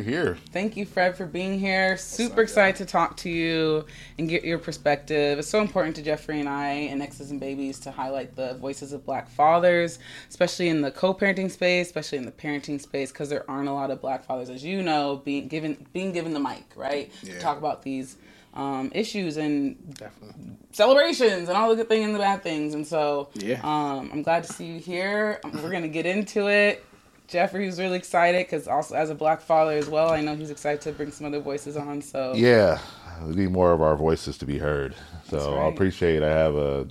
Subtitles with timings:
[0.00, 0.38] we're here.
[0.52, 1.96] Thank you, Fred, for being here.
[1.96, 3.84] Super excited to talk to you
[4.18, 5.38] and get your perspective.
[5.38, 8.92] It's so important to Jeffrey and I and Exes and Babies to highlight the voices
[8.92, 9.98] of black fathers,
[10.28, 13.90] especially in the co-parenting space, especially in the parenting space, because there aren't a lot
[13.90, 17.12] of black fathers, as you know, being given being given the mic, right?
[17.22, 17.34] Yeah.
[17.34, 18.16] To talk about these
[18.54, 20.52] um, issues and Definitely.
[20.72, 22.74] celebrations and all the good things and the bad things.
[22.74, 23.60] And so Yeah.
[23.62, 25.40] um, I'm glad to see you here.
[25.44, 26.84] Um, We're going to get into it.
[27.30, 30.50] Jeffrey was really excited because also as a black father as well, I know he's
[30.50, 32.02] excited to bring some other voices on.
[32.02, 32.78] So Yeah,
[33.24, 34.94] we need more of our voices to be heard.
[35.28, 36.88] So That's I appreciate I have a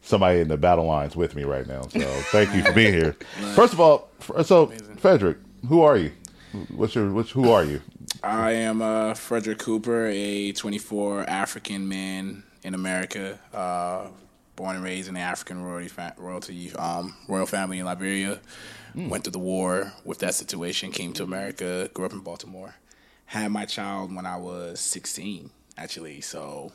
[0.00, 1.82] somebody in the battle lines with me right now.
[1.82, 2.00] So
[2.32, 3.12] thank you for being here.
[3.54, 6.12] First of all, f- so Frederick, who are you?
[6.74, 7.32] What's your which?
[7.32, 7.82] Who are you?
[8.22, 14.08] I am uh, Frederick Cooper, a 24 African man in America, uh,
[14.56, 18.40] born and raised in the African royalty, fa- royalty um, royal family in Liberia.
[18.94, 22.74] Went through the war with that situation, came to America, grew up in Baltimore.
[23.26, 26.20] Had my child when I was 16, actually.
[26.20, 26.72] So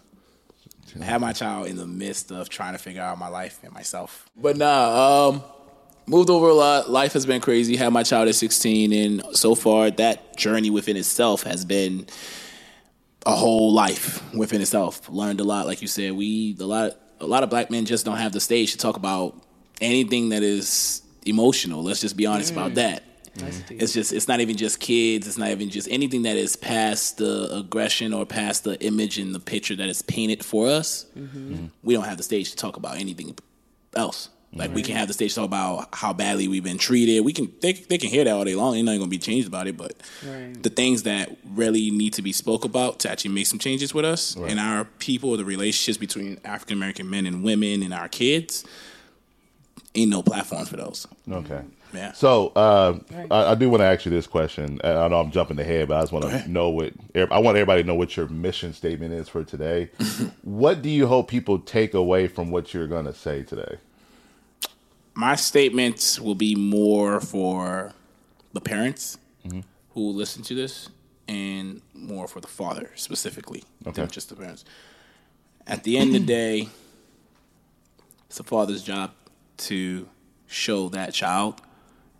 [1.01, 4.29] had my child in the midst of trying to figure out my life and myself.
[4.35, 5.43] But nah, um,
[6.07, 6.89] moved over a lot.
[6.89, 7.75] Life has been crazy.
[7.75, 12.07] Had my child at 16, and so far that journey within itself has been
[13.25, 15.07] a whole life within itself.
[15.09, 16.13] Learned a lot, like you said.
[16.13, 18.97] We a lot a lot of black men just don't have the stage to talk
[18.97, 19.35] about
[19.81, 21.83] anything that is emotional.
[21.83, 22.75] Let's just be honest about mm.
[22.75, 23.03] that.
[23.69, 25.27] It's just it's not even just kids.
[25.27, 29.33] It's not even just anything that is past the aggression or past the image and
[29.33, 31.05] the picture that is painted for us.
[31.17, 31.53] Mm-hmm.
[31.53, 31.65] Mm-hmm.
[31.83, 33.37] We don't have the stage to talk about anything
[33.95, 34.29] else.
[34.51, 37.21] Like we can have the stage to talk about how badly we've been treated.
[37.21, 38.75] We can they, they can hear that all day long.
[38.75, 39.77] Ain't nothing gonna be changed about it.
[39.77, 39.93] But
[40.25, 40.61] Right.
[40.61, 44.05] the things that really need to be spoke about to actually make some changes with
[44.05, 48.65] us and our people, the relationships between African American men and women and our kids,
[50.01, 51.07] ain't no platforms for those.
[51.31, 51.61] Okay.
[51.93, 52.11] Yeah.
[52.13, 53.27] So uh, Right.
[53.31, 54.79] I, I do want to ask you this question.
[54.83, 57.81] I know I'm jumping ahead, but I just want to know what I want everybody
[57.83, 59.89] to know what your mission statement is for today.
[60.43, 63.77] what do you hope people take away from what you're going to say today?
[65.15, 67.91] my statements will be more for
[68.53, 69.61] the parents who
[69.95, 70.87] will listen to this
[71.27, 74.01] and more for the father specifically Okay.
[74.03, 74.63] than just the parents.
[75.67, 76.69] At the end of the day,
[78.29, 79.11] it's a father's job
[79.59, 80.07] to
[80.47, 81.61] show that child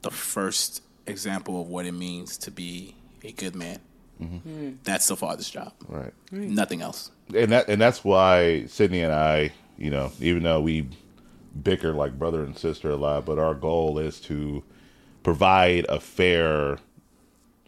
[0.02, 3.80] the first example of what it means to be a good man.
[4.84, 5.74] That's the father's job.
[5.88, 6.12] Right.
[6.32, 7.12] Nothing else.
[7.34, 10.90] and that and that's why Sydney and I, you know, even though we
[11.64, 14.62] bicker like brother and sister a lot, but our goal is to
[15.24, 16.80] provide a fair,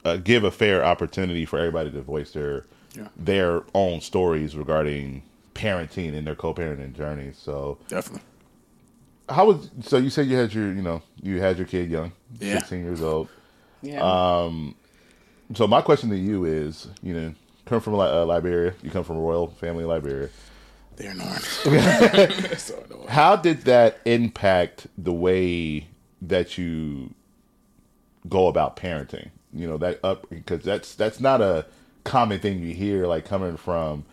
[0.03, 2.65] uh, give a fair opportunity for everybody to voice their
[2.95, 3.07] Yeah.
[3.15, 5.23] their own stories regarding
[5.55, 7.37] parenting and their co-parenting journeys.
[7.37, 8.23] So, Definitely.
[9.31, 12.11] How was so you said you had your you know you had your kid young,
[12.39, 12.55] Yeah.
[12.59, 13.27] sixteen years old.
[13.81, 14.01] yeah.
[14.01, 14.75] Um,
[15.53, 17.33] So my question to you is, you know,
[17.65, 20.29] come from Li- uh, Liberia, you come from a royal family in Liberia.
[20.95, 21.39] They're annoying.
[22.57, 23.07] so annoying.
[23.09, 25.87] How did that impact the way
[26.21, 27.13] that you
[28.29, 29.29] go about parenting?
[29.53, 31.65] You know that up because that's that's not a
[32.05, 34.05] common thing you hear like coming from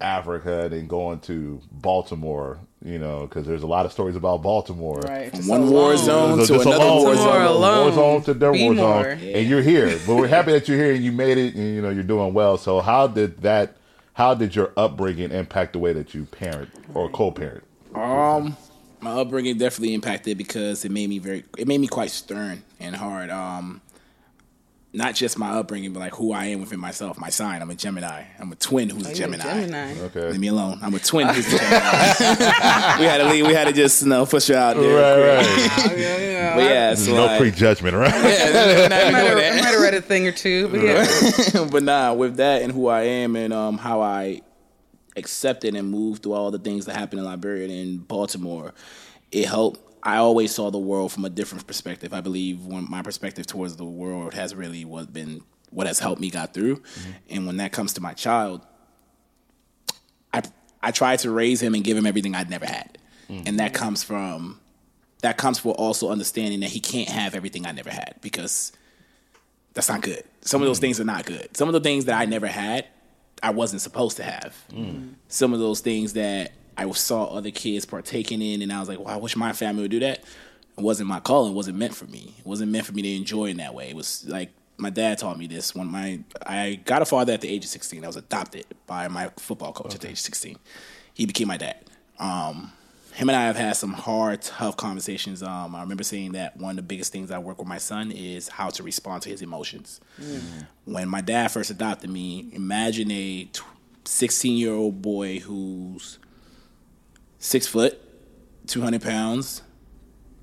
[0.00, 2.60] Africa and then going to Baltimore.
[2.84, 5.00] You know because there's a lot of stories about Baltimore.
[5.00, 5.30] right.
[5.34, 7.42] From one war zone to another alone, war zone.
[7.46, 7.84] alone.
[7.86, 9.06] war zone to their Be war zone, more.
[9.08, 9.98] and you're here.
[10.06, 12.32] But we're happy that you're here and you made it, and you know you're doing
[12.34, 12.58] well.
[12.58, 13.76] So how did that?
[14.12, 17.64] How did your upbringing impact the way that you parent or co-parent?
[17.94, 18.56] Um,
[19.00, 22.96] my upbringing definitely impacted because it made me very, it made me quite stern and
[22.96, 23.28] hard.
[23.30, 23.80] Um,
[24.96, 27.18] not just my upbringing, but like who I am within myself.
[27.18, 28.24] My sign, I'm a Gemini.
[28.38, 29.44] I'm a twin who's Oh, a you're a Gemini.
[29.44, 30.00] Gemini.
[30.06, 30.30] Okay.
[30.30, 30.78] Leave me alone.
[30.82, 32.98] I'm a twin who's a Gemini.
[32.98, 33.46] we had to leave.
[33.46, 34.96] We had to just you know push her out there.
[34.96, 35.96] Right, right.
[35.96, 36.54] Yeah, yeah.
[36.54, 38.10] But yeah, so no like, prejudgment, right?
[38.10, 40.80] yeah, not I might, have, doing I might have read a thing or two, but
[40.80, 41.68] yeah.
[41.70, 44.40] but nah, with that and who I am and um, how I
[45.14, 48.72] accepted and moved through all the things that happened in Liberia and in Baltimore,
[49.30, 49.80] it helped.
[50.06, 52.14] I always saw the world from a different perspective.
[52.14, 56.20] I believe when my perspective towards the world has really what been what has helped
[56.20, 56.76] me got through.
[56.76, 57.10] Mm-hmm.
[57.30, 58.64] And when that comes to my child,
[60.32, 60.42] I
[60.80, 62.98] I tried to raise him and give him everything I'd never had,
[63.28, 63.42] mm.
[63.48, 64.60] and that comes from
[65.22, 68.70] that comes for also understanding that he can't have everything I never had because
[69.74, 70.22] that's not good.
[70.42, 70.82] Some of those mm.
[70.82, 71.56] things are not good.
[71.56, 72.86] Some of the things that I never had,
[73.42, 74.54] I wasn't supposed to have.
[74.70, 75.14] Mm.
[75.26, 78.98] Some of those things that I saw other kids partaking in, and I was like,
[78.98, 80.18] "Well, I wish my family would do that."
[80.78, 81.52] It wasn't my calling.
[81.52, 82.34] It wasn't meant for me.
[82.38, 83.88] It wasn't meant for me to enjoy in that way.
[83.88, 85.74] It was like my dad taught me this.
[85.74, 89.08] When my I got a father at the age of sixteen, I was adopted by
[89.08, 90.58] my football coach at the age of sixteen.
[91.14, 91.76] He became my dad.
[92.18, 92.72] Um,
[93.14, 95.42] him and I have had some hard, tough conversations.
[95.42, 98.12] Um, I remember saying that one of the biggest things I work with my son
[98.12, 100.00] is how to respond to his emotions.
[100.84, 103.48] When my dad first adopted me, imagine a
[104.04, 106.18] 16 year old boy who's
[107.38, 108.00] six foot,
[108.66, 109.62] 200 pounds,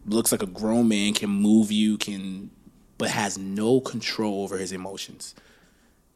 [0.05, 2.51] looks like a grown man, can move you, can,
[2.97, 5.35] but has no control over his emotions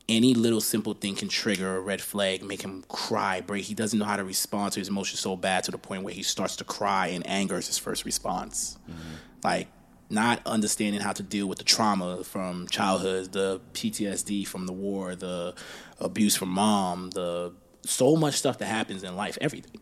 [0.10, 3.66] any little simple thing can trigger a red flag, make him cry, break.
[3.66, 6.14] He doesn't know how to respond to his emotions so bad to the point where
[6.14, 8.78] he starts to cry and anger is his first response.
[8.90, 9.16] Mm-hmm.
[9.44, 9.68] Like
[10.10, 15.16] not understanding how to deal with the trauma from childhood, the PTSD from the war,
[15.16, 15.54] the
[16.00, 17.54] abuse from mom, the
[17.86, 19.82] so much stuff that happens in life, everything.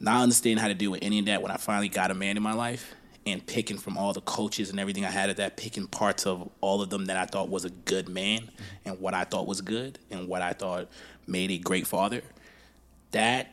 [0.00, 2.36] Not understanding how to deal with any of that when I finally got a man
[2.36, 2.94] in my life
[3.26, 6.48] and picking from all the coaches and everything I had at that, picking parts of
[6.60, 8.48] all of them that I thought was a good man
[8.84, 10.88] and what I thought was good and what I thought
[11.26, 12.22] made a great father.
[13.10, 13.52] That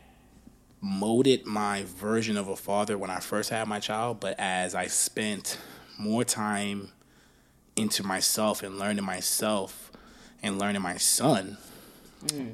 [0.82, 4.88] molded my version of a father when I first had my child, but as I
[4.88, 5.58] spent
[5.98, 6.92] more time
[7.76, 9.92] into myself and learning myself
[10.44, 11.58] and learning my son,
[12.28, 12.54] mm.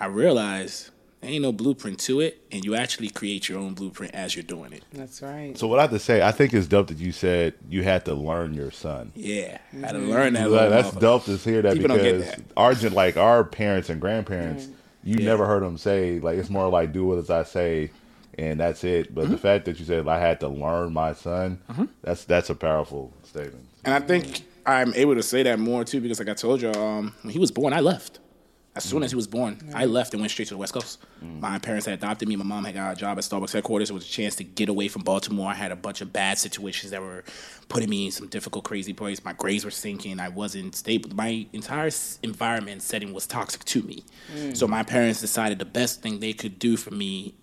[0.00, 4.14] I realized there ain't no blueprint to it, and you actually create your own blueprint
[4.14, 4.84] as you're doing it.
[4.92, 5.56] That's right.
[5.58, 8.04] So what I have to say, I think it's dope that you said you had
[8.04, 9.12] to learn your son.
[9.16, 10.50] Yeah, I had to learn that.
[10.50, 11.00] Like, that's motherfucker.
[11.00, 12.40] dope to hear that People because that.
[12.56, 14.68] Argent, like our parents and grandparents,
[15.02, 15.24] you Yeah.
[15.26, 17.90] never heard them say like it's more like do what as I say,
[18.38, 19.12] and that's it.
[19.14, 19.32] But Mm-hmm.
[19.32, 21.60] the fact that you said I had to learn my son,
[22.02, 23.64] that's that's a powerful statement.
[23.84, 26.70] And I think I'm able to say that more too because, like I told you,
[26.72, 28.20] um, when he was born, I left.
[28.78, 29.92] As soon as he was born, I mm.
[29.92, 31.00] left and went straight to the West Coast.
[31.22, 31.40] Mm.
[31.40, 32.36] My parents had adopted me.
[32.36, 33.90] My mom had got a job at Starbucks headquarters.
[33.90, 35.50] It was a chance to get away from Baltimore.
[35.50, 37.24] I had a bunch of bad situations that were
[37.68, 39.24] putting me in some difficult, crazy place.
[39.24, 40.20] My grades were sinking.
[40.20, 41.10] I wasn't stable.
[41.14, 41.90] My entire
[42.22, 44.04] environment setting was toxic to me.
[44.32, 44.56] Mm.
[44.56, 47.34] So my parents decided the best thing they could do for me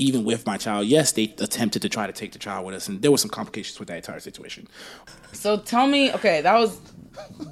[0.00, 2.88] even with my child, yes, they attempted to try to take the child with us,
[2.88, 4.66] and there were some complications with that entire situation.
[5.32, 6.80] So tell me, okay, that was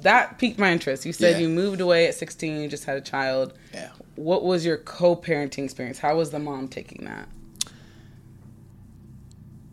[0.01, 1.05] that piqued my interest.
[1.05, 1.39] You said Yeah.
[1.47, 3.53] you moved away at 16, you just had a child.
[3.73, 3.89] Yeah.
[4.15, 5.99] What was your co-parenting experience?
[5.99, 7.29] How was the mom taking that?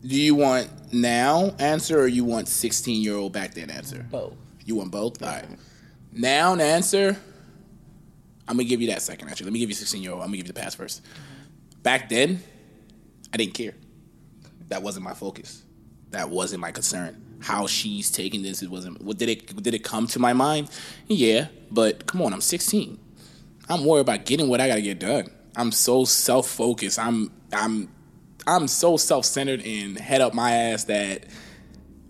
[0.05, 4.05] Do you want now answer or you want 16 year old back then answer?
[4.11, 4.33] Both.
[4.65, 5.21] You want both?
[5.21, 5.45] All right.
[6.13, 7.17] Now and answer.
[8.47, 9.45] I'm gonna give you that second actually.
[9.45, 10.21] Let me give you 16 year old.
[10.21, 11.01] I'm gonna give you the past first.
[11.83, 12.41] Back then,
[13.33, 13.73] I didn't care.
[14.69, 15.63] That wasn't my focus.
[16.11, 17.23] That wasn't my concern.
[17.39, 19.01] How she's taking this, it wasn't.
[19.01, 19.61] What did it?
[19.61, 20.69] Did it come to my mind?
[21.07, 22.97] Yeah, but come on, I'm 16.
[23.69, 25.29] I'm worried about getting what I gotta get done.
[25.55, 26.97] I'm so self focused.
[26.97, 27.89] I'm I'm
[28.47, 31.25] I'm so self centered and head up my ass that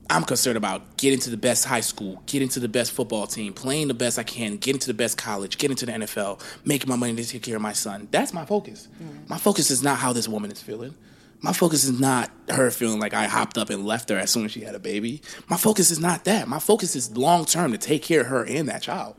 [0.09, 3.53] I'm concerned about getting to the best high school, getting to the best football team,
[3.53, 6.89] playing the best I can, getting to the best college, getting to the NFL, making
[6.89, 8.07] my money to take care of my son.
[8.11, 8.87] That's my focus.
[9.01, 9.29] Mm.
[9.29, 10.95] My focus is not how this woman is feeling.
[11.41, 14.45] My focus is not her feeling like I hopped up and left her as soon
[14.45, 15.21] as she had a baby.
[15.49, 16.47] My focus is not that.
[16.47, 19.15] My focus is long term to take care of her and that child.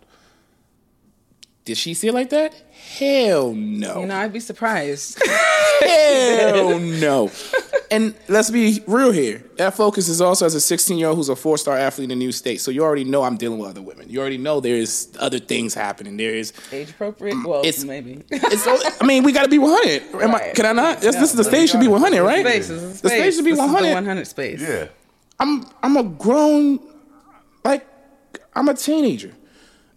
[1.69, 2.55] Did she see it like that?
[2.99, 4.01] Hell no.
[4.01, 5.23] You know, I'd be surprised.
[5.83, 7.31] Hell no.
[7.91, 9.45] And let's be real here.
[9.59, 12.11] That focus is also as a 16 year old who's a four star athlete in
[12.13, 12.63] a new state.
[12.63, 14.09] So you already know I'm dealing with other women.
[14.09, 16.17] You already know there's other things happening.
[16.17, 16.55] There is.
[16.73, 17.35] Age appropriate?
[17.37, 18.25] Mm, well, It's- maybe.
[18.31, 18.67] It's.
[19.03, 20.23] I mean, we got to be 100.
[20.23, 21.03] Am I, can I not?
[21.03, 22.47] This, No, this is the stage should be 100, right?
[22.47, 23.13] Space this The space.
[23.13, 23.93] stage should be This is the 100.
[23.93, 24.63] 100 space.
[24.63, 24.87] Yeah,
[25.39, 26.81] I'm I'm a grown
[27.63, 27.87] like
[28.55, 29.35] I'm a teenager.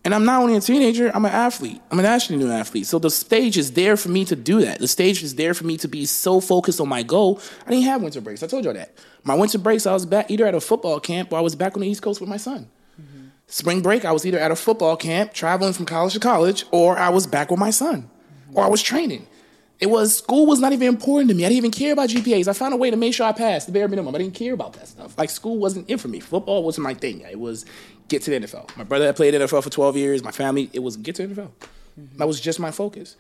[0.04, 1.80] And I'm not only a teenager, I'm an athlete.
[1.92, 2.88] I'm an national new athlete.
[2.88, 4.80] So the stage is there for me to do that.
[4.80, 7.40] The stage is there for me to be so focused on my goal.
[7.68, 8.42] I didn't have winter breaks.
[8.42, 8.96] I told y'all that.
[9.24, 11.76] My winter breaks, I was back either at a football camp or I was back
[11.76, 12.68] on the East Coast with my son.
[13.00, 13.28] Mm-hmm.
[13.46, 16.98] Spring break, I was either at a football camp, traveling from college to college, or
[16.98, 18.58] I was back with my son, mm-hmm.
[18.58, 19.28] or I was training.
[19.80, 21.44] It was school was not even important to me.
[21.44, 22.48] I didn't even care about GPAs.
[22.48, 24.14] I found a way to make sure I passed the bare minimum.
[24.14, 25.18] I didn't care about that stuff.
[25.18, 26.20] Like school wasn't it for me.
[26.20, 27.22] Football wasn't my thing.
[27.22, 27.66] It was
[28.12, 28.78] get to the NFL.
[28.78, 30.24] My brother had played NFL for 12 years.
[30.24, 31.52] My family, it was get to the NFL.
[32.18, 33.16] That was just my focus.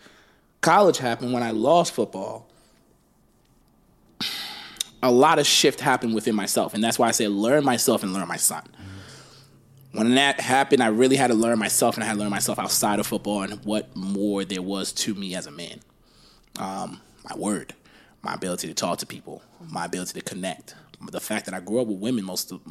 [0.61, 2.47] College happened when I lost football.
[5.03, 8.13] A lot of shift happened within myself, and that's why I say learn myself and
[8.13, 8.63] learn my son
[9.93, 12.59] when that happened, I really had to learn myself, and I had to learn myself
[12.59, 15.79] outside of football and what more there was to me as a man.
[16.57, 17.73] Um, my word,
[18.21, 20.75] my ability to talk to people, my ability to connect,
[21.11, 22.61] the fact that I grew up with women most of,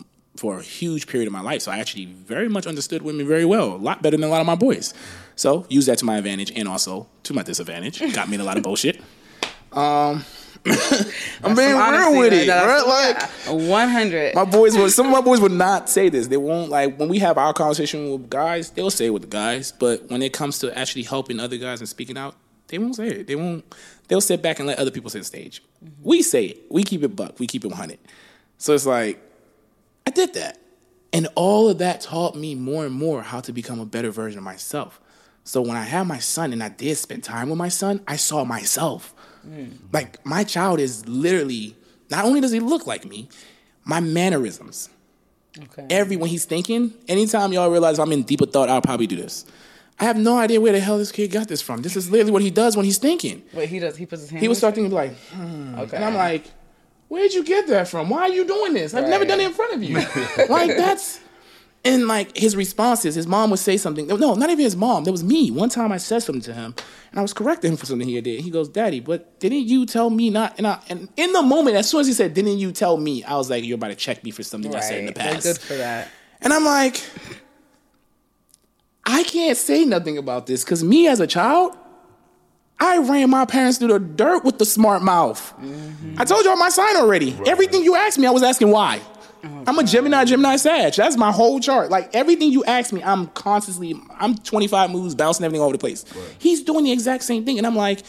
[0.40, 3.44] for a huge period of my life, so I actually very much understood women very
[3.44, 4.94] well, a lot better than a lot of my boys.
[5.36, 8.00] So use that to my advantage and also to my disadvantage.
[8.14, 9.02] Got me in a lot of bullshit.
[9.72, 10.24] Um,
[11.44, 12.66] I'm being real honesty with it, there.
[12.66, 12.86] right?
[12.86, 13.20] Like.
[13.46, 13.68] Yeah.
[13.68, 14.34] 100.
[14.34, 16.28] My boys would some of my boys would not say this.
[16.28, 19.28] They won't like when we have our conversation with guys, they'll say it with the
[19.28, 22.34] guys, but when it comes to actually helping other guys and speaking out,
[22.68, 23.26] They won't say it.
[23.26, 23.64] They won't.
[24.08, 25.62] They'll sit back and let other people set the stage.
[26.02, 26.62] We say it.
[26.70, 27.38] We keep it buck.
[27.38, 27.98] We keep it 100.
[28.58, 29.20] So it's like,
[30.10, 30.58] I did that.
[31.12, 34.38] And all of that taught me more and more how to become a better version
[34.38, 35.00] of myself.
[35.44, 38.16] So when I had my son and I did spend time with my son, I
[38.16, 39.14] saw myself.
[39.46, 39.76] Mm.
[39.92, 41.76] Like my child is literally,
[42.10, 43.28] not only does he look like me,
[43.84, 44.90] my mannerisms.
[45.56, 45.86] Okay.
[45.90, 49.44] Every when he's thinking, anytime y'all realize I'm in deeper thought, I'll probably do this.
[50.00, 51.82] I have no idea where the hell this kid got this from.
[51.82, 53.44] This is literally what he does when he's thinking.
[53.52, 53.96] Wait, he does.
[53.96, 54.42] He puts his hand.
[54.42, 55.78] He would in start his thinking like, hmm.
[55.78, 55.96] Okay.
[55.96, 56.44] and I'm like,
[57.10, 58.08] where'd you get that from?
[58.08, 58.94] Why are you doing this?
[58.94, 59.96] I've never done it in front of you.
[60.48, 61.20] like that's
[61.84, 64.06] and like his responses, his mom would say something.
[64.06, 65.04] No, not even his mom.
[65.04, 65.50] That was me.
[65.50, 66.74] One time I said something to him,
[67.10, 68.40] and I was correcting him for something he did.
[68.40, 71.76] He goes, "Daddy, but didn't you tell me not?" And, I, and in the moment,
[71.76, 73.94] as soon as he said, "Didn't you tell me?" I was like, "You're about to
[73.96, 75.24] check me for something I said in the Right.
[75.24, 76.08] They're past." good for that.
[76.42, 77.02] And I'm like,
[79.04, 81.76] I can't say nothing about this because me as a child,
[82.80, 85.54] I ran my parents through the dirt with the smart mouth.
[86.16, 87.38] I told y'all my sign already.
[87.46, 89.00] Everything you asked me, I was asking why.
[89.42, 90.94] I'm a Gemini, Gemini, Sag.
[90.94, 91.90] That's my whole chart.
[91.90, 95.80] Like everything you ask me, I'm constantly, I'm 25 moves, bouncing everything all over the
[95.80, 96.04] place.
[96.38, 97.58] He's doing the exact same thing.
[97.58, 98.02] And I'm like,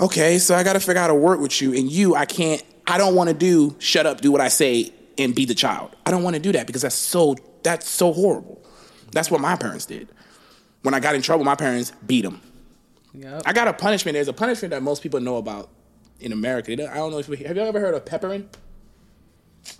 [0.00, 1.72] okay, so I got to figure out how to work with you.
[1.74, 4.92] And you, I can't, I don't want to do shut up, do what I say,
[5.18, 5.96] and be the child.
[6.04, 8.62] I don't want to do that because that's so, that's so horrible.
[9.12, 10.08] That's what my parents did.
[10.82, 12.40] When I got in trouble, my parents beat them.
[13.16, 13.42] Yep.
[13.46, 14.14] I got a punishment.
[14.14, 15.70] There's a punishment that most people know about
[16.20, 16.72] in America.
[16.72, 18.48] I don't know if we, have you ever heard of peppering?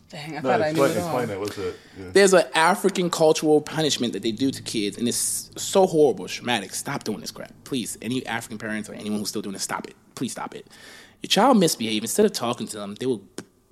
[0.08, 1.04] Dang, I No, thought I knew it all.
[1.04, 1.40] explain that.
[1.40, 1.76] What's it?
[1.98, 2.06] Yeah.
[2.12, 6.74] There's an African cultural punishment that they do to kids, and it's so horrible, traumatic.
[6.74, 7.98] Stop doing this crap, please.
[8.00, 9.94] Any African parents or anyone who's still doing this, stop it.
[10.14, 10.66] Please stop it.
[11.22, 12.02] Your child misbehave.
[12.02, 13.22] Instead of talking to them, they will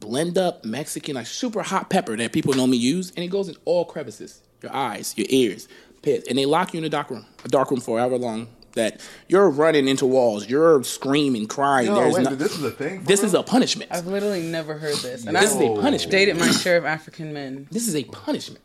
[0.01, 3.57] blend up Mexican, like super hot pepper that people normally use, and it goes in
[3.65, 5.69] all crevices, your eyes, your ears,
[6.03, 8.49] pits, and they lock you in a dark room, a dark room for however long
[8.75, 11.87] that you're running into walls, you're screaming, crying.
[11.87, 13.01] No, There's wait, no- this is a thing.
[13.01, 13.27] for this real?
[13.27, 13.91] is a punishment.
[13.93, 16.11] I've literally never heard this, and This I've is a punishment.
[16.13, 17.67] dated my share of African men.
[17.71, 18.61] this is a punishment.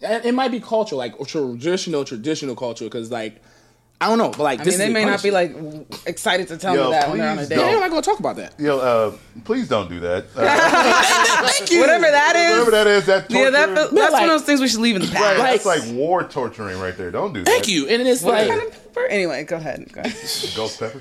[0.00, 3.40] It might be cultural, like traditional, traditional culture, because like
[4.00, 5.54] I don't know, but like I this mean, they is a may not be like
[6.04, 7.56] excited to tell Yo, me that when they're on a date.
[7.56, 7.74] Yeah, don't.
[7.76, 8.58] I'm not gonna talk about that.
[8.58, 10.26] Yo, uh, please don't do that.
[10.36, 10.40] Uh,
[11.80, 12.50] Whatever that is.
[12.50, 14.80] whatever that is, that torture, yeah, that, that's like- one of those things we should
[14.80, 15.20] leave in the past.
[15.22, 15.64] right, past.
[15.64, 17.10] that's like- like war torturing right there.
[17.10, 17.46] Don't do that.
[17.50, 17.88] Thank you.
[17.88, 19.06] And it's What like, kind of pepper?
[19.08, 19.90] Anyway, go ahead.
[19.92, 20.12] Go ahead.
[20.56, 21.00] Ghost pepper.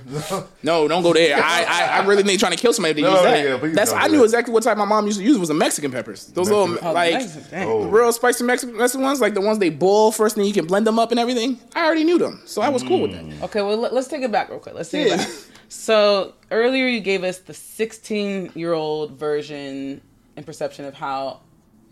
[0.63, 1.37] no, don't go there.
[1.37, 3.63] I, I, I really ain't trying to kill somebody if they No, use that.
[3.63, 4.23] yeah, That's I knew that.
[4.25, 6.25] exactly what type my mom used to use was the Mexican peppers.
[6.27, 7.63] Those Mexican- little Oh, like Mexican.
[7.63, 7.83] Oh.
[7.85, 10.65] real spicy Mexican, Mexican ones, like the ones they boil first, and then you can
[10.65, 11.59] blend them up and everything.
[11.75, 13.43] I already knew them, so I was cool with that.
[13.45, 14.75] Okay, well, let, us take it back real quick.
[14.75, 15.13] Let's take Yeah.
[15.15, 15.29] it back.
[15.69, 20.01] So earlier you gave us the 16 year old version
[20.35, 21.41] and perception of how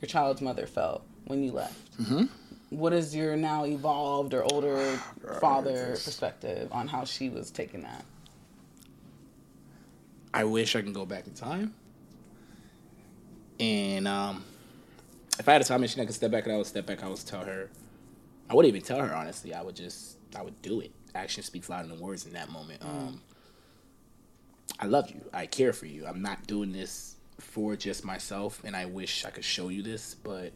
[0.01, 1.97] your child's mother felt when you left.
[2.01, 2.25] Mm-hmm.
[2.71, 4.77] What is your now evolved or older
[5.41, 8.05] father perspective on how she was taking that?
[10.33, 11.73] I wish I can go back in time.
[13.59, 14.45] And um,
[15.37, 17.03] if I had a time machine, I could step back and I would step back.
[17.03, 17.69] I would tell her.
[18.49, 19.53] I wouldn't even tell her honestly.
[19.53, 20.91] I would just, I would do it.
[21.13, 22.81] Action speaks louder than words in that moment.
[22.81, 23.21] Um,
[24.79, 25.21] I love you.
[25.33, 26.07] I care for you.
[26.07, 30.15] I'm not doing this for just myself, and I wish I could show you this,
[30.15, 30.53] but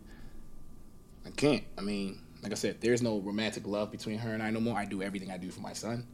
[1.26, 1.64] I can't.
[1.78, 4.78] I mean, like I said, there's no romantic love between her and I no more.
[4.78, 6.06] I do everything I do for my son,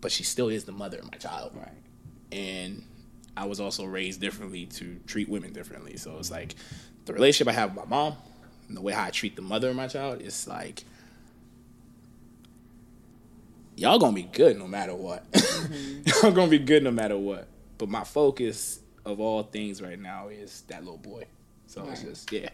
[0.00, 1.68] but she still is the mother of my child Right.
[2.32, 2.84] and
[3.36, 5.96] I was also raised differently to treat women differently.
[5.96, 6.54] So it's like
[7.04, 8.14] the relationship I have with my mom
[8.68, 10.84] and the way how I treat the mother of my child is like
[13.76, 15.24] y'all gonna be good no matter what.
[15.64, 16.02] Mm-hmm.
[16.22, 17.48] y'all gonna be good no matter what.
[17.78, 21.24] But my focus of all things right now is that little boy.
[21.66, 22.50] So it's just yeah.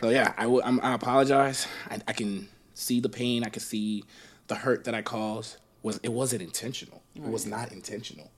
[0.00, 1.66] So yeah, I I'm- I apologize.
[1.90, 3.44] I, I can see the pain.
[3.44, 4.04] I can see
[4.48, 5.56] the hurt that I caused.
[5.82, 7.02] Was it wasn't intentional?
[7.14, 8.30] It was not intentional.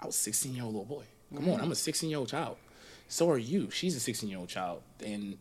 [0.00, 1.04] I was 16 year old little boy.
[1.34, 2.56] Come on, I'm a 16 year old child.
[3.08, 3.70] So are you.
[3.70, 5.36] She's a 16 year old child, and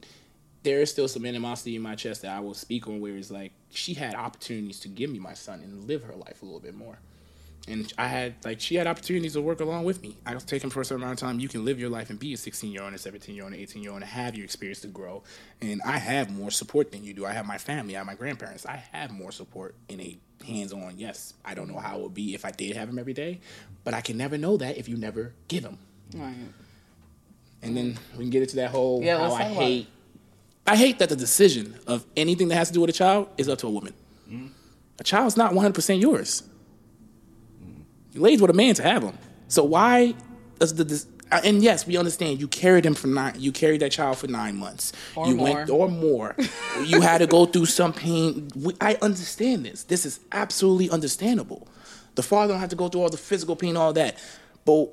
[0.63, 2.99] there is still some animosity in my chest that I will speak on.
[3.01, 6.41] Where it's like she had opportunities to give me my son and live her life
[6.41, 6.99] a little bit more.
[7.67, 10.17] And I had like she had opportunities to work along with me.
[10.25, 11.39] I was taking for a certain amount of time.
[11.39, 13.43] You can live your life and be a 16 year old, and a 17 year
[13.43, 15.23] old, and an 18 year old, and have your experience to grow.
[15.61, 17.25] And I have more support than you do.
[17.25, 17.95] I have my family.
[17.95, 18.65] I have my grandparents.
[18.65, 20.95] I have more support in a hands on.
[20.97, 23.41] Yes, I don't know how it would be if I did have them every day,
[23.83, 25.77] but I can never know that if you never give them.
[26.15, 26.35] Right.
[27.61, 29.87] And then we can get into that whole Yeah, how I hate.
[30.65, 33.47] I hate that the decision of anything that has to do with a child is
[33.47, 33.93] up to a woman.
[34.99, 36.43] A child's not 100% yours.
[38.13, 39.17] You laid with a man to have him.
[39.47, 40.15] So why
[40.59, 43.35] does the this, and yes, we understand you carried him for nine.
[43.37, 44.91] You carried that child for nine months.
[45.15, 45.53] Or you more.
[45.53, 46.35] went or more.
[46.85, 48.49] you had to go through some pain.
[48.55, 49.83] We, I understand this.
[49.83, 51.67] This is absolutely understandable.
[52.15, 54.21] The father don't have to go through all the physical pain, all that.
[54.65, 54.89] But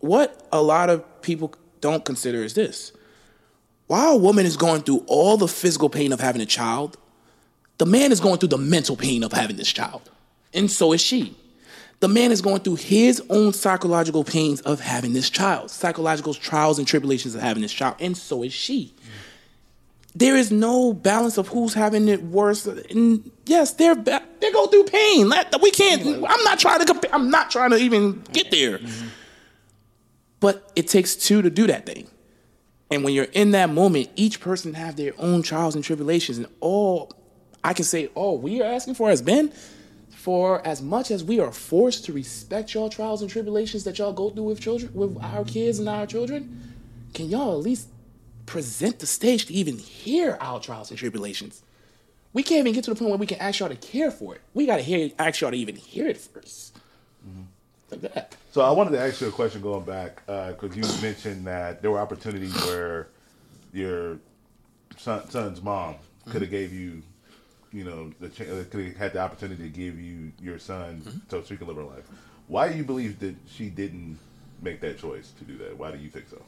[0.00, 2.92] what a lot of people don't consider is this.
[3.86, 6.96] While a woman is going through all the physical pain of having a child,
[7.78, 10.10] the man is going through the mental pain of having this child.
[10.52, 11.36] And so is she.
[12.00, 16.78] The man is going through his own psychological pains of having this child, psychological trials
[16.78, 18.94] and tribulations of having this child, and so is she.
[20.14, 22.66] There is no balance of who's having it worse.
[22.66, 25.30] And yes, they're ba- they go through pain.
[25.62, 26.02] We can't.
[26.02, 26.86] I'm not trying to.
[26.86, 28.78] Compare, I'm not trying to even get there.
[28.78, 29.08] Mm-hmm.
[30.40, 32.08] But it takes two to do that thing.
[32.90, 36.48] And when you're in that moment, each person have their own trials and tribulations, and
[36.58, 37.12] all
[37.62, 39.52] I can say, all we are asking for has been
[40.20, 44.12] for as much as we are forced to respect y'all trials and tribulations that y'all
[44.12, 46.74] go through with children, with our kids and our children,
[47.14, 47.88] can y'all at least
[48.44, 51.62] present the stage to even hear our trials and tribulations?
[52.34, 54.34] We can't even get to the point where we can ask y'all to care for
[54.34, 54.42] it.
[54.52, 56.72] We gotta hear ask y'all to even hear it 1st
[57.26, 57.42] mm-hmm.
[57.90, 58.36] Like that.
[58.52, 61.80] So I wanted to ask you a question going back uh, because you mentioned that
[61.80, 63.08] there were opportunities where
[63.72, 64.18] your
[64.98, 66.30] son, son's mom mm-hmm.
[66.30, 67.02] could have gave you,
[67.72, 71.02] you know, the ch- uh, could have had the opportunity to give you your son
[71.28, 72.04] so she could live her life.
[72.48, 74.18] Why do you believe that she didn't
[74.62, 75.76] make that choice to do that?
[75.78, 76.42] Why do you think so?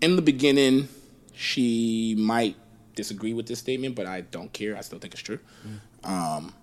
[0.00, 0.86] in the beginning,
[1.34, 2.54] she might
[2.94, 4.76] disagree with this statement, but I don't care.
[4.76, 5.40] I still think it's true.
[6.04, 6.54] Um,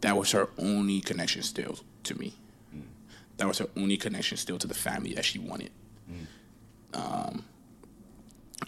[0.00, 2.34] that was her only connection still to me.
[3.36, 5.70] That was her only connection still to the family that she wanted.
[6.94, 7.44] Um,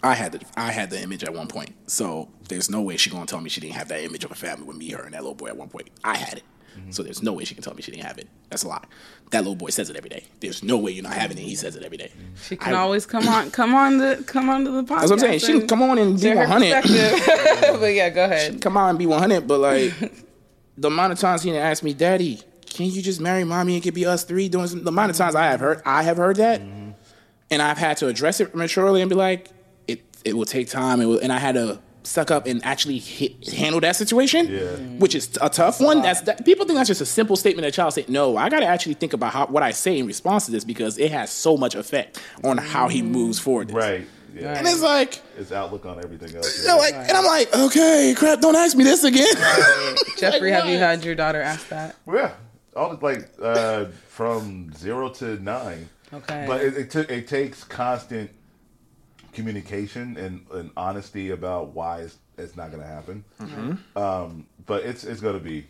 [0.01, 3.09] I had the I had the image at one point, so there's no way she
[3.09, 5.13] gonna tell me she didn't have that image of a family with me, her, and
[5.13, 5.89] that little boy at one point.
[6.03, 6.43] I had it,
[6.89, 8.27] so there's no way she can tell me she didn't have it.
[8.49, 8.83] That's a lie.
[9.31, 10.25] That little boy says it every day.
[10.39, 11.41] There's no way you're not having it.
[11.41, 12.11] He says it every day.
[12.43, 14.99] She can I- always come on, come on the, come on to the podcast.
[14.99, 15.39] That's what I'm saying.
[15.39, 16.83] She can come on and be 100.
[17.79, 18.61] but yeah, go ahead.
[18.61, 19.47] Come on and be 100.
[19.47, 19.93] But like,
[20.77, 23.83] the amount of times he done ask me, Daddy, can you just marry mommy and
[23.83, 26.03] it could be us three doing some, the amount of times I have heard, I
[26.03, 26.91] have heard that, mm-hmm.
[27.51, 29.49] and I've had to address it maturely and be like,
[29.87, 32.97] it it will take time, it will, and I had to suck up and actually
[32.99, 34.59] hit, handle that situation, Yeah.
[34.99, 36.01] which is a tough one.
[36.01, 38.03] That's that, people think that's just a simple statement that child say.
[38.09, 40.63] No, I got to actually think about how what I say in response to this
[40.65, 43.71] because it has so much effect on how he moves forward.
[43.71, 44.05] Right.
[44.35, 44.57] Yeah.
[44.57, 46.61] And it's like, His outlook on everything else.
[46.63, 49.27] you know, like, and I'm like, okay, crap, don't ask me this again.
[50.17, 51.95] Jeffrey, Like have you had your daughter ask that?
[52.11, 52.31] Yeah,
[52.75, 55.87] all like uh, from zero to nine.
[56.11, 56.45] Okay.
[56.47, 58.29] but it, it took it takes constant
[59.33, 63.23] communication and, and honesty about why it's, it's not going to happen.
[63.41, 63.97] Mm-hmm.
[63.97, 65.65] Um, but it's it's going to be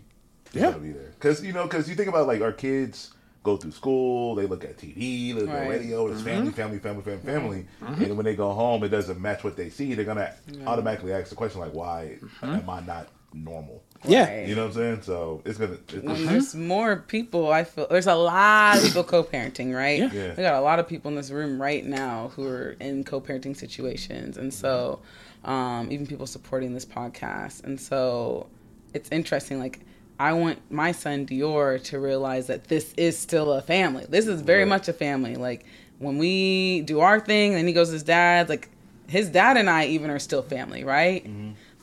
[0.47, 0.71] it's Yeah.
[0.71, 3.57] going to be there because you know because you think about like our kids go
[3.57, 5.63] through school, they look at TV, they look Right.
[5.63, 6.25] at radio, it's mm-hmm.
[6.29, 7.87] family, family, family, family, mm-hmm.
[7.87, 9.93] family, and when they go home, it doesn't match what they see.
[9.93, 10.33] They're gonna
[10.65, 14.29] automatically ask the question like, "Why am I not normal?" Yeah.
[14.39, 14.47] Right.
[14.47, 15.01] You know what I'm saying?
[15.03, 15.73] So it's gonna.
[15.73, 19.99] It's, when there's more people, I feel there's a lot of people co-parenting, right?
[19.99, 20.09] Yeah.
[20.13, 20.29] Yeah.
[20.35, 23.55] We got a lot of people in this room right now who are in co-parenting
[23.55, 24.99] situations, and so
[25.45, 28.47] um, even people supporting this podcast, and so
[28.93, 29.59] it's interesting.
[29.59, 29.79] Like
[30.19, 34.05] I want my son Dior to realize that this is still a family.
[34.07, 34.69] This is very Right.
[34.69, 35.35] much a family.
[35.35, 35.65] Like
[35.99, 38.49] when we do our thing, then he goes to his dad's.
[38.49, 38.69] Like
[39.07, 41.25] his dad and I even are still family, right?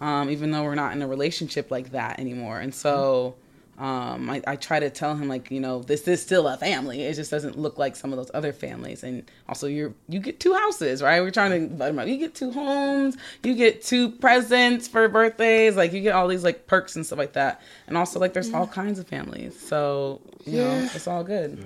[0.00, 2.58] Um, even though we're not in a relationship like that anymore.
[2.60, 3.34] And so
[3.78, 7.02] um, I, I try to tell him like, you know, this is still a family.
[7.04, 9.02] It just doesn't look like some of those other families.
[9.02, 11.20] And also, you're you get two houses, right?
[11.22, 12.06] We're trying to let him out.
[12.08, 13.16] You get two homes.
[13.42, 15.76] You get two presents for birthdays.
[15.76, 17.62] Like you get all these like perks and stuff like that.
[17.86, 19.58] And also, like there's all kinds of families.
[19.58, 20.88] So you know, Yeah.
[20.94, 21.64] it's all good.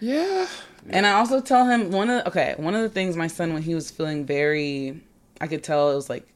[0.00, 0.46] Yeah.
[0.90, 3.62] And I also tell him one of okay, one of the things my son when
[3.62, 5.00] he was feeling very
[5.40, 6.28] I could tell it was like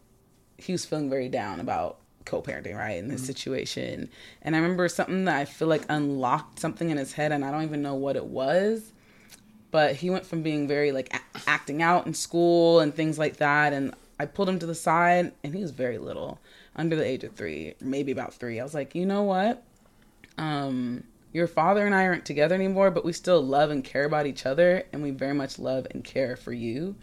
[0.62, 4.08] he was feeling very down about co-parenting, right, in this situation.
[4.42, 7.50] And I remember something that I feel like unlocked something in his head and I
[7.50, 8.92] don't even know what it was.
[9.70, 13.36] But he went from being very like a- acting out in school and things like
[13.38, 16.38] that and I pulled him to the side and he was very little,
[16.76, 18.60] under the age of 3, maybe about 3.
[18.60, 19.62] I was like, "You know what?
[20.38, 24.26] um, your father and I aren't together anymore, but we still love and care about
[24.26, 26.96] each other, and we very much love and care for you.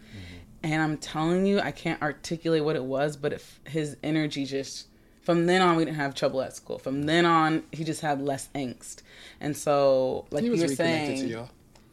[0.62, 4.88] And I'm telling you, I can't articulate what it was, but if his energy just
[5.22, 6.78] from then on, we didn't have trouble at school.
[6.78, 9.02] From then on, he just had less angst,
[9.40, 11.46] and so like you were saying,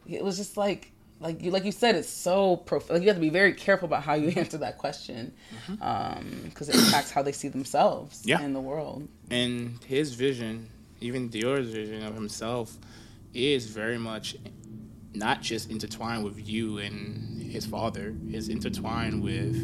[0.07, 3.15] it was just like like you like you said it's so prof- like you have
[3.17, 5.33] to be very careful about how you answer that question
[5.67, 5.81] mm-hmm.
[5.81, 8.41] um, because it impacts how they see themselves Yeah.
[8.41, 10.69] in the world and his vision,
[11.01, 12.77] even Dior's vision of himself,
[13.33, 14.35] is very much
[15.15, 18.15] not just intertwined with you and his father.
[18.29, 19.55] It's intertwined with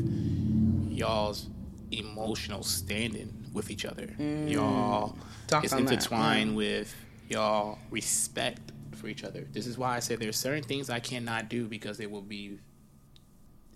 [0.90, 1.50] y'all's
[1.92, 4.08] emotional standing with each other.
[4.08, 4.50] Mm.
[4.50, 6.56] Y'all, Talk it's intertwined mm.
[6.56, 6.96] with
[7.30, 9.48] y'all respect for each other.
[9.52, 12.60] This is why I said there's certain things I cannot do because it will be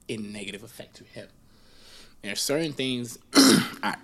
[0.07, 1.27] in negative effect to him.
[2.21, 3.95] There's certain things I,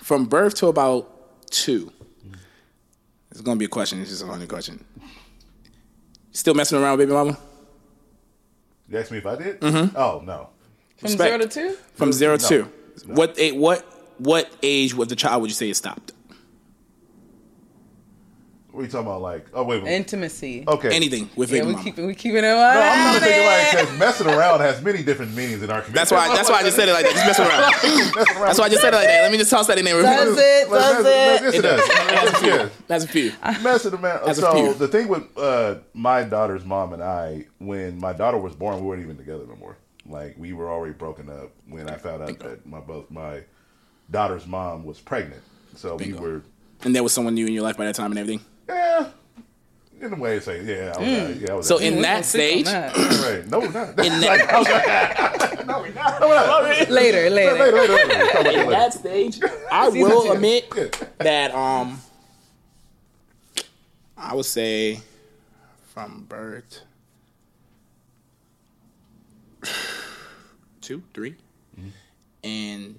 [0.00, 1.92] from birth to about two.
[3.30, 4.00] It's gonna be a question.
[4.00, 4.84] It's just a funny question.
[6.32, 7.38] Still messing around with baby mama?
[8.88, 9.60] You asked me if I did?
[9.60, 9.96] Mm-hmm.
[9.96, 10.48] Oh no.
[10.96, 11.28] From Respect.
[11.30, 11.76] zero to two?
[11.94, 12.48] From zero to No.
[12.48, 12.72] two.
[13.12, 13.80] What a, what
[14.18, 16.12] what age was the child would you say it stopped?
[18.72, 19.20] What are you talking about?
[19.20, 19.92] Like, oh wait, wait.
[19.92, 20.64] Intimacy.
[20.66, 20.96] okay.
[20.96, 21.84] Anything with Yeah, baby we mama.
[21.84, 23.84] keep we keeping it No, I'm trying to think like on.
[23.84, 25.92] because messing around has many different meanings in our community.
[25.92, 26.34] That's why.
[26.34, 27.12] That's why I just said it like that.
[27.12, 27.70] Just messing around.
[28.16, 28.46] Messing around.
[28.46, 29.22] That's why I just said it like that.
[29.22, 29.94] Let me just toss that in there.
[29.96, 30.44] real Does quick.
[30.46, 30.70] it?
[30.70, 31.42] Like, Does mess- it?
[31.42, 31.88] Yes, it does.
[31.88, 32.70] Yes, yes.
[32.88, 33.32] That's a few.
[33.62, 34.28] messing around.
[34.28, 34.74] As a So few.
[34.74, 38.86] the thing with uh, my daughter's mom and I, when my daughter was born, we
[38.86, 39.76] weren't even together no more.
[40.06, 43.42] Like we were already broken up when I found out that my both my
[44.10, 45.42] daughter's mom was pregnant.
[45.76, 46.20] So Bingo.
[46.22, 46.42] we were,
[46.84, 48.44] And there was someone new in your life by that time and everything.
[48.68, 49.08] Yeah,
[50.00, 51.00] in a way, say, yeah, uh,
[51.38, 51.66] yeah, I was.
[51.68, 52.96] So in We that stage, that.
[52.96, 53.88] right, no, we're not.
[54.04, 56.20] in that, no, we're not.
[56.20, 56.90] No, we're not.
[56.90, 57.30] later, later.
[57.30, 57.72] Later, later, later.
[57.72, 60.86] We'll talk about that in that stage, I will admit Yeah.
[61.18, 62.00] that um,
[64.16, 65.00] I would say
[65.94, 66.80] from birth
[70.80, 71.34] two, 3
[72.44, 72.98] and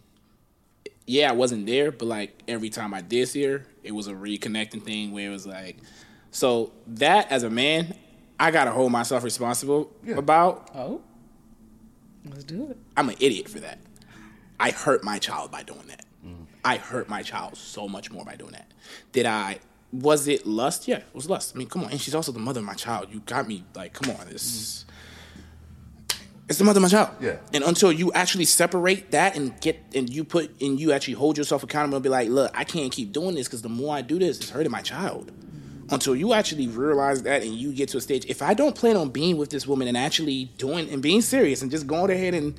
[1.06, 4.14] yeah, I wasn't there, but like every time I did see her, it was a
[4.14, 5.78] reconnecting thing where it was like,
[6.32, 7.94] so that as a man,
[8.40, 10.16] I gotta hold myself responsible Yeah.
[10.16, 10.70] about.
[10.76, 11.02] Oh,
[12.30, 12.78] let's do it.
[12.98, 13.80] I'm an idiot for that.
[14.60, 16.06] I hurt my child by doing that.
[16.26, 16.46] Mm.
[16.64, 18.72] I hurt my child so much more by doing that.
[19.12, 19.60] Did I?
[19.92, 20.88] Was it lust?
[20.88, 21.52] Yeah, it was lust.
[21.56, 21.92] I mean, come on.
[21.92, 23.10] And she's also the mother of my child.
[23.12, 23.64] You got me.
[23.76, 24.28] Like, come on.
[24.28, 24.86] This.
[24.88, 24.93] Mm.
[26.54, 27.10] It's the mother of my child.
[27.20, 27.38] Yeah.
[27.52, 31.36] And until you actually separate that and get and you put and you actually hold
[31.36, 34.02] yourself accountable and be like, look, I can't keep doing this because the more I
[34.02, 35.32] do this, it's hurting my child.
[35.90, 38.98] Until you actually realize that and you get to a stage, if I don't plan
[38.98, 42.36] on being with this woman and actually doing and being serious and just going ahead
[42.36, 42.54] and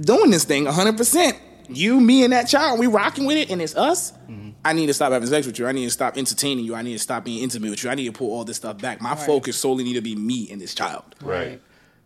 [0.00, 1.38] doing this thing 100%,
[1.68, 4.10] you, me, and that child, we rocking with it and it's us.
[4.28, 4.50] Mm-hmm.
[4.64, 5.68] I need to stop having sex with you.
[5.68, 6.74] I need to stop entertaining you.
[6.74, 7.90] I need to stop being intimate with you.
[7.90, 9.00] I need to pull all this stuff back.
[9.00, 11.14] My focus solely need to be me and this child.
[11.22, 11.60] Right.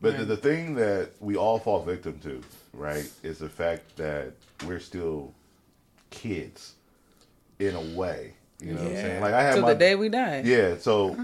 [0.05, 4.33] But the, the thing that we all fall victim to, right, is the fact that
[4.67, 5.33] we're still
[6.11, 6.75] kids
[7.59, 8.35] in a way.
[8.61, 9.21] You know what I'm saying?
[9.21, 10.43] Like I have Till my the day we die.
[10.45, 10.77] yeah.
[10.77, 11.17] So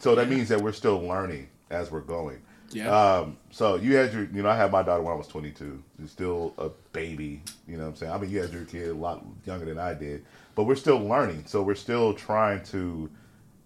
[0.00, 2.40] so that means that we're still learning as we're going.
[2.70, 2.90] Yeah.
[2.90, 5.82] Um, so you had your, you know, I had my daughter when I was 22.
[6.00, 7.42] She's still a baby.
[7.66, 8.12] You know what I'm saying?
[8.12, 10.98] I mean, you had your kid a lot younger than I did, but we're still
[10.98, 11.44] learning.
[11.46, 13.08] So we're still trying to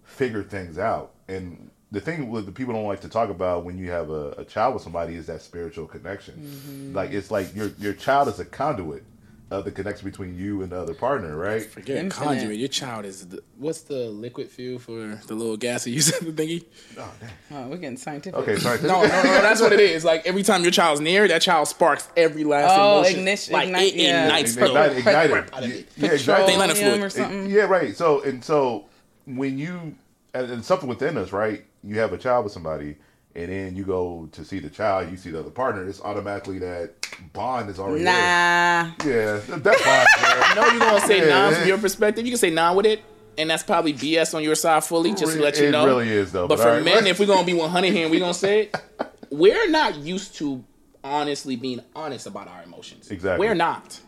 [0.05, 1.13] figure things out.
[1.29, 4.31] And the thing with the people don't like to talk about when you have a,
[4.39, 6.35] a child with somebody is that spiritual connection.
[6.35, 6.95] Mm-hmm.
[6.97, 9.05] Like it's like your your child is a conduit
[9.51, 11.65] of the connection between you and the other partner, right?
[11.69, 12.25] Forget Infinite.
[12.25, 12.57] conduit.
[12.57, 16.27] Your child is the, what's the liquid fuel for the little gas you use the
[16.27, 16.65] thingy?
[16.97, 17.31] Oh, dang.
[17.51, 18.39] Oh, we're getting scientific.
[18.39, 18.81] Okay, sorry.
[18.83, 20.05] No, no, no, that's what it is.
[20.05, 23.19] Like every time your child's near, that child sparks every last Oh, emotion.
[23.19, 24.27] ignition- like ignite- it yeah.
[24.27, 25.53] ignites Ignite, the- ignite, it.
[25.53, 25.89] Out of it.
[25.97, 26.53] Yeah, exactly.
[26.55, 27.13] Petroleum Petroleum or fluid.
[27.13, 27.51] something.
[27.51, 27.97] Yeah, right.
[27.97, 28.85] So and so
[29.27, 29.97] when you
[30.35, 31.65] and, and something within us, right?
[31.83, 32.97] You have a child with somebody,
[33.35, 35.89] and then you go to see the child, you see the other partner.
[35.89, 36.95] It's automatically that
[37.33, 38.11] bond is already Nah.
[38.13, 38.93] there.
[39.05, 40.09] Yeah, that bond.
[40.17, 42.25] I know you're gonna say Yeah, nah from your perspective.
[42.27, 43.03] You can say nah with it,
[43.39, 45.87] and that's probably BS on your side fully, just to let you It know.
[45.87, 46.85] really is, though, But, but for alright.
[46.85, 48.77] men, if we're gonna be 100 here and we're gonna say it,
[49.31, 50.65] we're not used to
[51.03, 53.11] honestly being honest about our emotions.
[53.11, 53.47] Exactly.
[53.47, 53.99] We're not.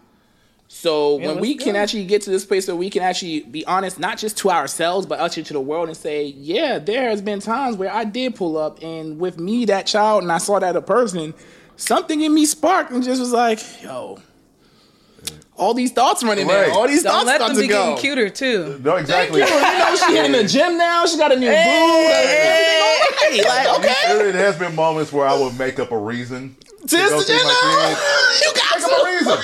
[0.74, 3.40] So Yeah, when we let's can actually get to this place where we can actually
[3.40, 7.10] be honest, not just to ourselves, but actually to the world and say, yeah, there
[7.10, 10.38] has been times where I did pull up and with me, that child, and I
[10.38, 11.34] saw that a person,
[11.76, 14.18] something in me sparked and just was like, yo,
[15.56, 16.72] all these thoughts running there.
[16.72, 17.90] All these Don't thoughts let them to be go.
[17.90, 18.80] getting cuter too.
[18.82, 19.40] No, exactly.
[19.42, 21.04] You know, she in the gym now.
[21.06, 21.52] She got a new boo.
[21.52, 23.66] Everything all right.
[23.66, 23.94] Like, okay.
[24.16, 27.20] There, there has been moments where I would make up a reason to Just go
[27.20, 27.98] to see my kid.
[28.42, 29.38] You got Make up a reason.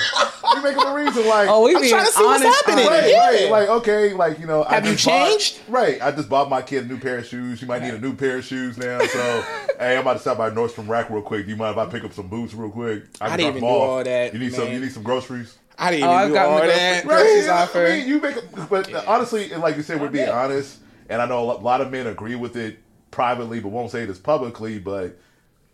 [0.55, 2.85] You make up a reason like Oh, we I'm trying to see what's happening.
[2.87, 3.27] Right, Yeah.
[3.27, 3.49] right.
[3.51, 5.59] Like, okay, like, you know, I Have you just bought- changed?
[5.69, 6.01] right.
[6.01, 7.59] I just bought my kid a new pair of shoes.
[7.59, 8.99] She might need a new pair of shoes now.
[8.99, 9.45] So,
[9.79, 11.45] hey, I'm about to stop by Nordstrom Rack real quick.
[11.45, 13.03] Do you mind if I pick up some boots real quick?
[13.21, 14.69] I can didn't even do all that, You need some.
[14.71, 15.57] You need some groceries.
[15.77, 17.05] I didn't Oh, even I've do all that.
[17.05, 17.85] grocery- groceries yeah, offer.
[17.85, 18.35] I mean, you make,
[18.69, 21.89] but honestly, and like you said, we're being honest, and I know a lot of
[21.89, 22.79] men agree with it
[23.11, 24.77] privately, but won't say this publicly.
[24.79, 25.17] But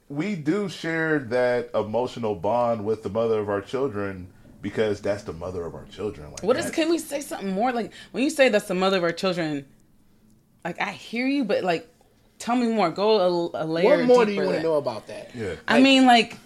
[0.10, 4.28] we do share that emotional bond with the mother of our children
[4.62, 6.32] because that's the mother of our children.
[6.32, 6.66] Like What is?
[6.66, 7.72] that- Can we say something more?
[7.72, 9.66] Like when you say that's the mother of our children,
[10.64, 11.88] like I hear you, but like
[12.40, 12.90] tell me more.
[12.92, 13.98] Go a, a layer.
[13.98, 15.32] What more do you want to know about that?
[15.36, 15.56] Yeah.
[15.68, 16.38] I mean, like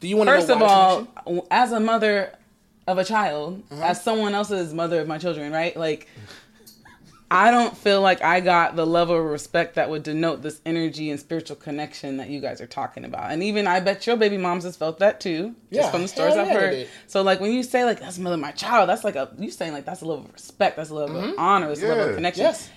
[0.00, 0.62] Do you want to first know of
[1.26, 2.32] all, as a mother
[2.86, 3.82] of a child, Uh-huh.
[3.84, 5.76] as someone else's mother of my children, right?
[5.76, 6.08] Like
[7.30, 11.10] I don't feel like I got the level of respect that would denote this energy
[11.10, 13.30] and spiritual connection that you guys are talking about.
[13.30, 16.08] And even I bet your baby moms has felt that too, just Yeah, from the
[16.08, 16.88] stories I've yeah, heard.
[17.06, 19.74] So like when you say like that's mother my child, that's like a you saying
[19.74, 21.40] like that's a level of respect, that's a level of mm-hmm.
[21.40, 22.44] honor, that's a level of connection.
[22.44, 22.70] Yes.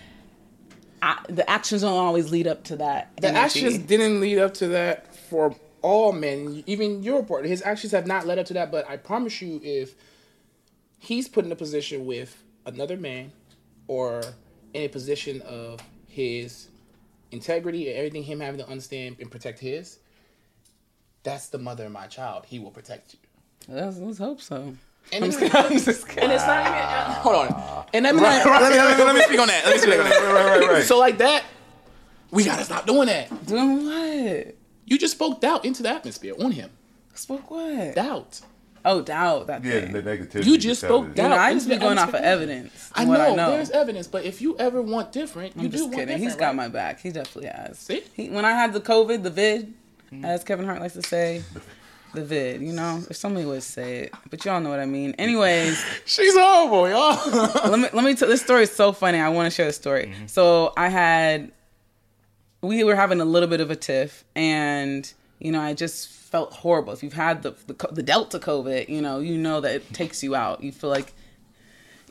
[1.01, 3.15] I, the actions don't always lead up to that.
[3.17, 3.39] The energy.
[3.41, 6.63] actions didn't lead up to that for all men.
[6.67, 8.71] Even your part, his actions have not led up to that.
[8.71, 9.95] But I promise you, if
[10.99, 13.31] he's put in a position with another man,
[13.91, 14.21] or
[14.73, 16.69] in a position of his
[17.31, 19.99] integrity and everything, him having to understand and protect his,
[21.23, 22.45] that's the mother of my child.
[22.45, 23.19] He will protect you.
[23.67, 24.73] Let's, let's hope so.
[25.11, 26.71] And I'm it's, I'm just and it's not even.
[26.71, 27.19] Uh, ah.
[27.21, 27.85] Hold on.
[27.93, 29.65] And let me, let, me, let, me, let me speak on that.
[29.65, 30.33] Let me speak on that.
[30.33, 30.83] right, right, right.
[30.85, 31.43] So like that,
[32.29, 33.45] we gotta stop doing that.
[33.45, 34.55] Doing what?
[34.85, 36.69] You just spoke doubt into the atmosphere on him.
[37.13, 37.95] Spoke what?
[37.95, 38.39] Doubt.
[38.83, 39.91] Oh, doubt that Yeah, thing.
[39.93, 40.45] the negativity.
[40.45, 41.17] You just spoke covered.
[41.17, 41.39] You know, doubt.
[41.39, 42.89] I just be going off of evidence.
[42.93, 43.51] I know, I know.
[43.51, 46.07] there's evidence, but if you ever want different, you I'm do just want kidding.
[46.07, 46.23] different.
[46.23, 46.55] He's got right?
[46.55, 46.99] my back.
[47.01, 47.77] He definitely has.
[47.79, 48.03] See?
[48.13, 49.73] He, when I had the COVID, the vid,
[50.23, 51.43] as Kevin Hart likes to say,
[52.13, 52.61] the vid.
[52.61, 55.13] You know, there's so many ways to say it, but y'all know what I mean.
[55.17, 57.17] Anyways, She's horrible, y'all.
[57.69, 58.13] let me let me.
[58.15, 59.19] T- this story is so funny.
[59.19, 60.07] I want to share the story.
[60.07, 60.25] Mm-hmm.
[60.27, 61.51] So I had,
[62.61, 66.53] we were having a little bit of a tiff, and you know, I just felt
[66.53, 66.93] horrible.
[66.93, 70.23] If you've had the the, the Delta COVID, you know, you know that it takes
[70.23, 70.63] you out.
[70.63, 71.13] You feel like.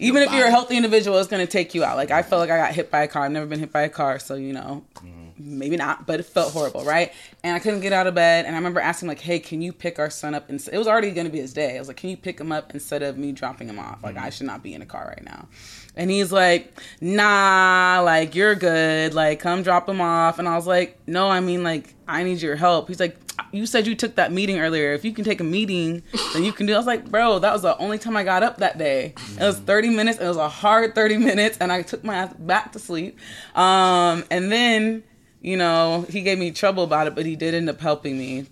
[0.03, 1.99] Even if you're a healthy individual, it's gonna take you out.
[1.99, 3.25] Like I felt like I got hit by a car.
[3.25, 5.20] I've never been hit by a car, so you know, mm-hmm.
[5.41, 7.13] Maybe not, but it felt horrible, right?
[7.43, 8.45] And I couldn't get out of bed.
[8.45, 10.87] And I remember asking like, "Hey, can you pick our son up?" And it was
[10.87, 11.77] already going to be his day.
[11.77, 14.03] I was like, "Can you pick him up instead of me dropping him off?
[14.03, 15.49] Like, I should not be in a car right now."
[15.97, 19.15] And he's like, "Nah, like you're good.
[19.15, 22.41] Like, come drop him off." And I was like, "No, I mean like I need
[22.41, 23.17] your help." He's like,
[23.53, 24.93] "You said you took that meeting earlier.
[24.93, 27.53] If you can take a meeting, then you can do." I was like, "Bro, that
[27.53, 29.15] was the only time I got up that day.
[29.39, 30.19] It was 30 minutes.
[30.19, 33.19] It was a hard 30 minutes, and I took my ass back to sleep.
[33.55, 35.03] Um, and then."
[35.41, 38.47] You know, he gave me trouble about it, but he did end up helping me,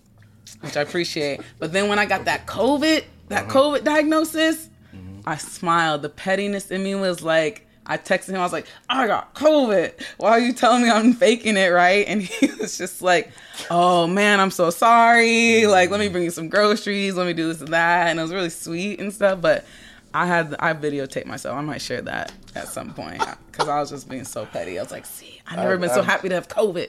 [0.61, 1.41] which I appreciate.
[1.59, 3.59] But then when I got that COVID, that uh-huh.
[3.59, 4.71] COVID diagnosis,
[5.27, 6.03] I smiled.
[6.03, 9.93] The pettiness in me was like, I texted him, I was like, I got COVID.
[10.19, 12.07] Why are you telling me I'm faking it, right?
[12.07, 13.31] And he was just like,
[13.71, 15.67] oh man, I'm so sorry.
[15.67, 16.13] Like, let me mm-hmm.
[16.13, 18.09] bring you some groceries, let me do this and that.
[18.09, 19.65] And it was really sweet and stuff, but
[20.15, 21.57] I had I videotaped myself.
[21.57, 24.79] I might share that at some point because I was just being so petty.
[24.79, 26.89] I was like, "See, I've never I've- been so I've- happy to have COVID."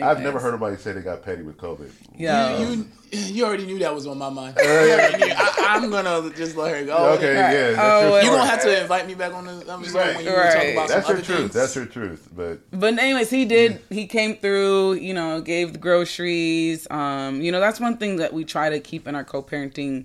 [0.00, 1.90] I've never heard anybody say they got petty with COVID.
[2.16, 4.54] Yo, You, you already knew that was on my mind.
[4.56, 4.62] You.
[4.64, 6.96] I, I'm gonna just let her go.
[7.14, 7.52] Okay, Right.
[7.52, 8.36] yeah, that's Oh, your You're story.
[8.38, 10.16] gonna have to invite me back on the episode Right.
[10.16, 10.52] when you Right.
[10.54, 11.38] talk about That's some your other truth.
[11.38, 11.54] things.
[11.54, 12.28] That's your truth.
[12.34, 13.80] But but anyways, he did.
[13.90, 14.94] He came through.
[14.94, 16.86] You know, gave the groceries.
[16.90, 20.04] Um, you know, that's one thing that we try to keep in our co-parenting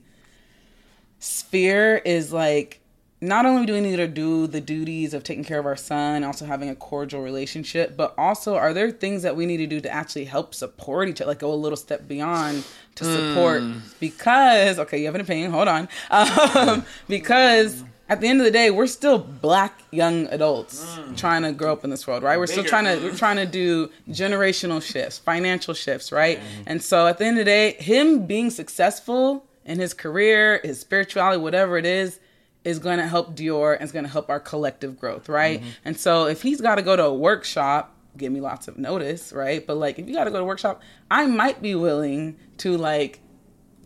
[1.25, 2.81] sphere is like.
[3.21, 6.23] Not only do we need to do the duties of taking care of our son,
[6.23, 9.79] also having a cordial relationship, but also are there things that we need to do
[9.79, 13.11] to actually help support each other, like go a little step beyond to hmm.
[13.11, 13.63] support?
[13.99, 15.49] Because okay, you have an opinion.
[15.51, 15.87] Hold on.
[16.11, 21.15] Um, because at the end of the day, we're still black young adults hmm.
[21.15, 22.37] trying to grow up in this world, right?
[22.37, 23.15] We're still trying to we're hmm.
[23.15, 26.39] trying to do generational shifts, financial shifts, right?
[26.67, 30.79] And so at the end of the day, him being successful in his career, his
[30.79, 32.19] spirituality, whatever it is,
[32.63, 35.61] is going to help Dior and it's going to help our collective growth, right?
[35.85, 39.31] And so if he's got to go to a workshop, give me lots of notice,
[39.33, 39.65] right?
[39.65, 42.77] But like if you got to go to a workshop, I might be willing to
[42.77, 43.19] like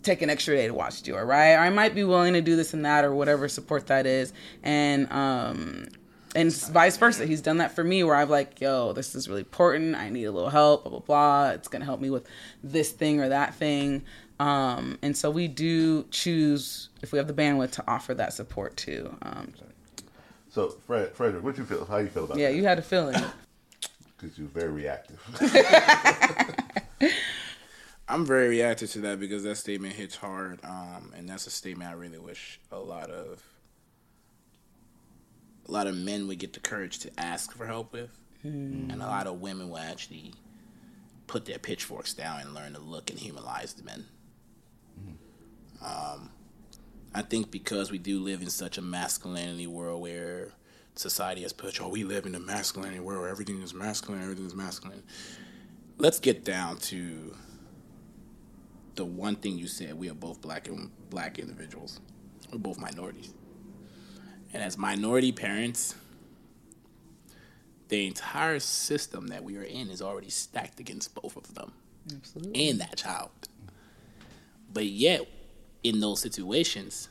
[0.04, 1.54] take an extra day to watch Dior, right?
[1.54, 4.32] Or I might be willing to do this and that or whatever support that is.
[4.63, 5.88] And um
[6.36, 7.26] and vice versa.
[7.26, 9.96] He's done that for me where I've like, yo, this is really important.
[9.96, 11.50] I need a little help, blah blah blah.
[11.50, 12.28] It's gonna help me with
[12.63, 14.04] this thing or that thing.
[14.39, 18.78] Um, and so we do choose if we have the bandwidth to offer that support
[18.78, 19.15] too.
[19.21, 19.54] Um,
[20.49, 21.86] so, Fred, Frederick, what you feel?
[21.86, 22.41] How you feel about it?
[22.41, 22.56] yeah, that?
[22.56, 23.21] you had a feeling.
[24.17, 25.19] because you're very reactive.
[28.08, 31.91] I'm very reactive to that because that statement hits hard, um, and that's a statement
[31.91, 33.43] I really wish a lot of
[35.67, 38.10] a lot of men would get the courage to ask for help with,
[38.41, 40.34] and a lot of women will actually
[41.28, 44.06] put their pitchforks down and learn to look and humanize the men.
[45.82, 46.30] Um,
[47.13, 50.52] I think because we do live in such a masculinity world where
[50.96, 54.46] society has put, oh, we live in a masculinity world where everything is masculine, everything
[54.46, 55.04] is masculine.
[55.98, 57.36] Let's get down to
[58.96, 59.94] the one thing you said.
[59.98, 62.00] We are both black and black individuals.
[62.52, 63.34] We're both minorities,
[64.54, 65.96] and as minority parents,
[67.89, 71.74] the entire system that we are in is already stacked against both of them
[72.12, 72.70] Absolutely.
[72.70, 73.30] and that child.
[74.72, 75.28] But yet,
[75.84, 77.10] in those situations,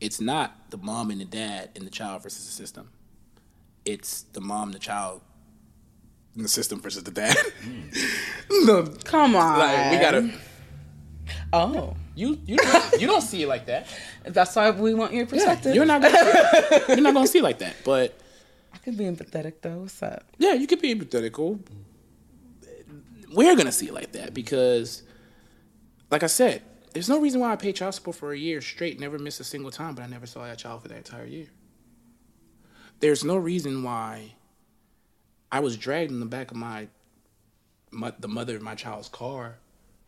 [0.00, 2.90] it's not the mom and the dad and the child versus the system.
[3.84, 5.20] it's the mom, the child,
[6.34, 7.36] and the system versus the dad.
[8.64, 9.58] no, Come on.
[9.58, 10.30] like we gotta.
[11.52, 13.86] Oh, You you don't, you don't see it like that.
[14.24, 15.74] that's why we want your Yeah, perspective.
[15.74, 17.76] you're not gonna you're not gonna see it like that.
[17.84, 18.18] But
[18.72, 19.78] I could be empathetic though.
[19.80, 20.24] What's up?
[20.38, 21.58] yeah, you could be empathetical.
[23.32, 25.02] We're gonna see it like that because,
[26.10, 29.00] like I said, there's no reason why I paid child support for a year straight,
[29.00, 31.46] never missed a single time, but I never saw that child for that entire year.
[33.00, 34.34] There's no reason why
[35.50, 36.88] I was dragged in the back of my,
[37.90, 39.58] my the mother of my child's car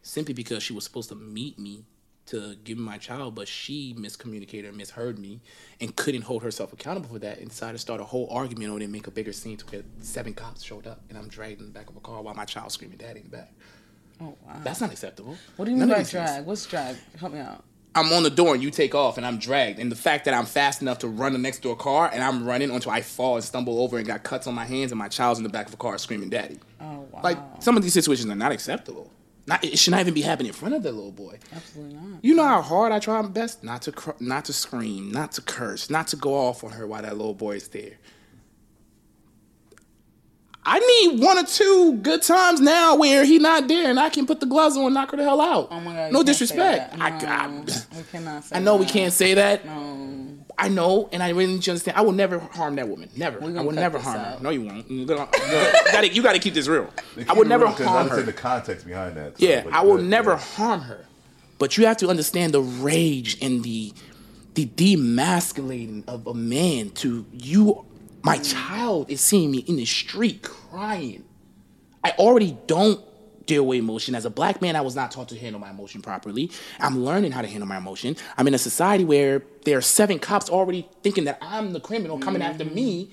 [0.02, 1.84] simply because she was supposed to meet me
[2.26, 5.40] to give me my child, but she miscommunicated or misheard me
[5.80, 8.80] and couldn't hold herself accountable for that and decided to start a whole argument on
[8.80, 11.60] it and make a bigger scene to where seven cops showed up and I'm dragged
[11.60, 13.52] in the back of a car while my child screaming daddy in the back.
[14.20, 14.56] Oh wow.
[14.62, 15.36] That's not acceptable.
[15.56, 16.10] what do you mean by things.
[16.10, 16.44] drag?
[16.44, 16.96] What's drag?
[17.18, 17.64] Help me out.
[17.94, 19.78] I'm on the door and you take off and I'm dragged.
[19.80, 22.46] And the fact that I'm fast enough to run the next door car and I'm
[22.46, 25.08] running until I fall and stumble over and got cuts on my hands and my
[25.08, 26.58] child's in the back of a car screaming daddy.
[26.80, 27.20] Oh wow.
[27.22, 29.10] Like some of these situations are not acceptable.
[29.46, 31.38] Not it should not even be happening in front of the little boy.
[31.52, 32.22] Absolutely not.
[32.24, 35.32] You know how hard I try my best not to cr- not to scream, not
[35.32, 37.94] to curse, not to go off on her while that little boy is there.
[40.64, 44.26] I need one or two good times now where he not there and I can
[44.26, 45.68] put the gloves on and knock her the hell out.
[45.70, 46.12] Oh my god.
[46.12, 46.96] no disrespect.
[46.98, 47.00] that.
[47.00, 49.64] I, No, I, we cannot say I know we can't say that.
[49.64, 49.96] No.
[50.58, 51.96] I know, and I really need you to understand.
[51.96, 53.08] I will never harm that woman.
[53.16, 53.42] Never.
[53.42, 54.36] I will never harm out.
[54.38, 54.42] her.
[54.42, 54.90] No, you won't.
[54.90, 56.90] You gotta, you gotta keep this real.
[57.26, 58.20] I would never real, 'cause harm her.
[58.20, 59.38] the context behind that.
[59.40, 60.36] so, Yeah, but- I will but, never yeah.
[60.38, 61.06] harm her.
[61.58, 63.94] But you have to understand the rage and the
[64.54, 67.86] the demasculating of a man to you.
[68.22, 71.24] My child is seeing me in the street crying.
[72.04, 73.00] I already don't
[73.46, 74.14] deal with emotion.
[74.14, 76.50] As a black man, I was not taught to handle my emotion properly.
[76.78, 78.16] I'm learning how to handle my emotion.
[78.36, 82.18] I'm in a society where there are seven cops already thinking that I'm the criminal
[82.18, 83.10] coming after me.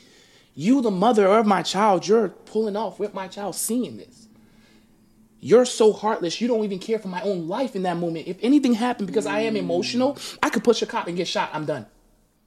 [0.53, 4.27] You, the mother of my child, you're pulling off with my child seeing this.
[5.39, 8.27] You're so heartless, you don't even care for my own life in that moment.
[8.27, 11.51] If anything happened because I am emotional, I could push a cop and get shot.
[11.53, 11.85] I'm done.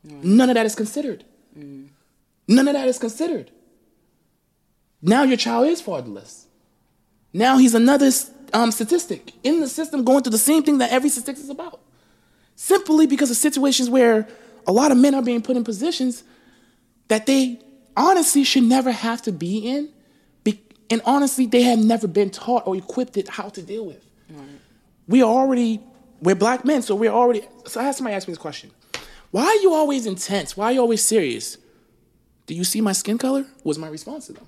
[0.03, 1.25] None of that is considered.
[2.51, 3.53] None of that is considered.
[5.01, 6.49] Now your child is fatherless.
[7.33, 8.11] Now he's another
[8.53, 11.81] um, statistic in the system going through the same thing that every statistic is about.
[12.57, 14.27] Simply because of situations where
[14.67, 16.25] a lot of men are being put in positions
[17.07, 17.61] that they
[17.97, 19.89] honestly should never have to be in.
[20.43, 20.61] Be-
[20.91, 24.05] and honestly, they have never been taught or equipped it how to deal with.
[25.07, 25.81] We are already,
[26.21, 27.43] we're black men, so we're already.
[27.67, 28.73] So I had somebody ask me this question
[29.31, 30.57] Why are you always intense?
[30.57, 31.57] Why are you always serious?
[32.51, 33.47] Do you see my skin color?
[33.63, 34.45] Was my response to them.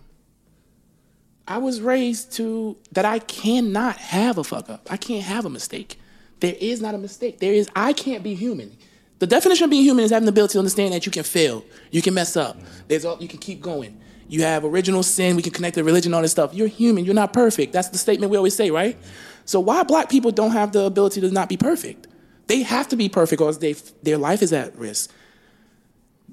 [1.47, 4.89] I was raised to that I cannot have a fuck up.
[4.91, 6.01] I can't have a mistake.
[6.41, 7.39] There is not a mistake.
[7.39, 8.77] There is I can't be human.
[9.21, 11.65] The definition of being human is having the ability to understand that you can fail,
[11.93, 12.57] you can mess up.
[12.89, 14.01] There's all you can keep going.
[14.27, 15.37] You have original sin.
[15.37, 16.53] We can connect to religion, all this stuff.
[16.53, 17.05] You're human.
[17.05, 17.73] You're not perfect.
[17.73, 18.99] That's the statement we always say, right?
[19.45, 22.09] So why black people don't have the ability to not be perfect?
[22.49, 25.13] They have to be perfect, or they, their life is at risk.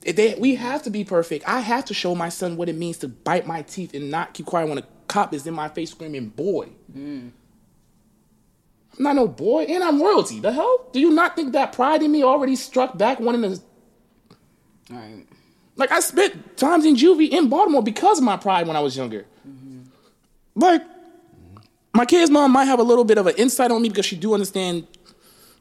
[0.02, 1.48] They, we have to be perfect.
[1.48, 4.34] I have to show my son what it means to bite my teeth and not
[4.34, 6.70] keep quiet when a cop is in my face screaming, boy.
[6.96, 7.32] Mm.
[8.98, 10.40] I'm not no boy, and I'm royalty.
[10.40, 10.88] The hell?
[10.92, 13.62] Do you not think that pride in me already struck back wanting to.
[14.90, 15.26] Right.
[15.76, 18.98] Like, I spent times in juvie in Baltimore because of my pride when I was
[18.98, 19.26] younger.
[19.48, 19.82] Mm-hmm.
[20.56, 20.82] Like,
[21.94, 24.16] my kid's mom might have a little bit of an insight on me because she
[24.16, 24.88] do understand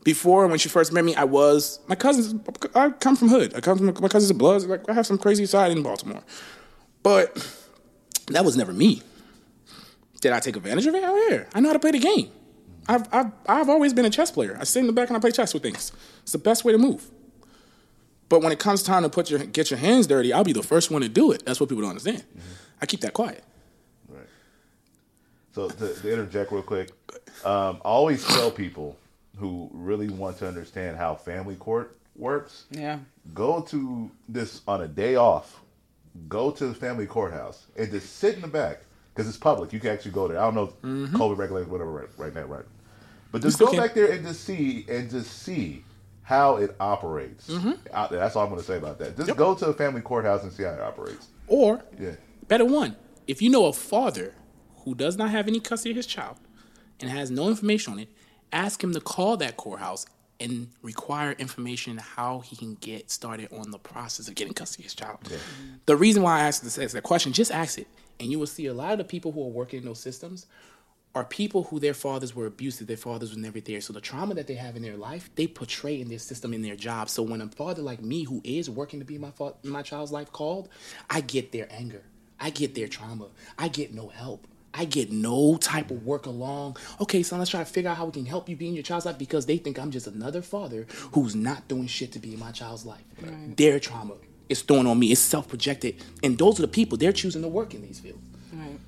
[0.05, 2.35] before when she first met me, I was my cousins.
[2.75, 3.55] I come from hood.
[3.55, 4.67] I come from my cousins of bloods.
[4.67, 6.23] Like I have some crazy side in Baltimore,
[7.03, 7.37] but
[8.29, 9.03] that was never me.
[10.21, 11.03] Did I take advantage of it?
[11.03, 11.45] Hell yeah!
[11.55, 12.31] I know how to play the game.
[12.89, 14.57] I've I've I've always been a chess player.
[14.61, 15.93] I sit in the back and I play chess with things.
[16.23, 17.11] It's the best way to move.
[18.29, 20.63] But when it comes time to put your get your hands dirty, I'll be the
[20.63, 21.45] first one to do it.
[21.45, 22.25] That's what people don't understand.
[22.81, 23.43] I keep that quiet.
[24.09, 24.27] Right.
[25.53, 26.93] So to, to interject real quick,
[27.45, 28.97] um, I always tell people
[29.39, 32.99] who really want to understand how family court works, Yeah.
[33.35, 35.61] go to this on a day off.
[36.29, 38.81] Go to the family courthouse and just sit in the back
[39.15, 39.73] because it's public.
[39.73, 40.39] You can actually go there.
[40.39, 41.17] I don't know if mm-hmm.
[41.17, 42.65] COVID regulations whatever right, right now, right?
[43.31, 45.85] But just go back there and just see and just see
[46.23, 47.49] how it operates.
[47.49, 47.73] Mm-hmm.
[47.93, 48.19] Out there.
[48.19, 49.17] That's all I'm going to say about that.
[49.17, 51.29] Just go to a family courthouse and see how it operates.
[51.47, 52.13] Or Yeah.
[52.49, 54.35] Better one, if you know a father
[54.85, 56.39] who does not have any custody of his child
[57.01, 58.09] and has no information on it,
[58.53, 60.07] ask him to call that courthouse
[60.41, 64.85] and require information how he can get started on the process of getting custody of
[64.85, 65.19] his child.
[65.87, 67.89] The reason why I asked this ask that question, just ask it,
[68.21, 70.47] and you will see a lot of the people who are working in those systems
[71.15, 73.81] are people who their fathers were abusive, their fathers were never there.
[73.81, 76.63] So the trauma that they have in their life, they portray in their system, in
[76.63, 77.09] their job.
[77.09, 80.13] So when a father like me, who is working to be my fa- my child's
[80.13, 80.69] life, called,
[81.11, 82.03] I get their anger,
[82.39, 83.29] I get their trauma,
[83.59, 84.47] I get no help.
[84.75, 86.77] I get no type of work along.
[87.01, 88.83] Okay, so let's try to figure out how we can help you be in your
[88.83, 92.35] child's life because they think I'm just another father who's not doing shit to be
[92.35, 93.03] in my child's life.
[93.57, 94.15] Their trauma
[94.49, 95.13] is thrown on me.
[95.13, 98.23] It's self projected, and those are the people they're choosing to work in these fields.
[98.53, 98.79] Right.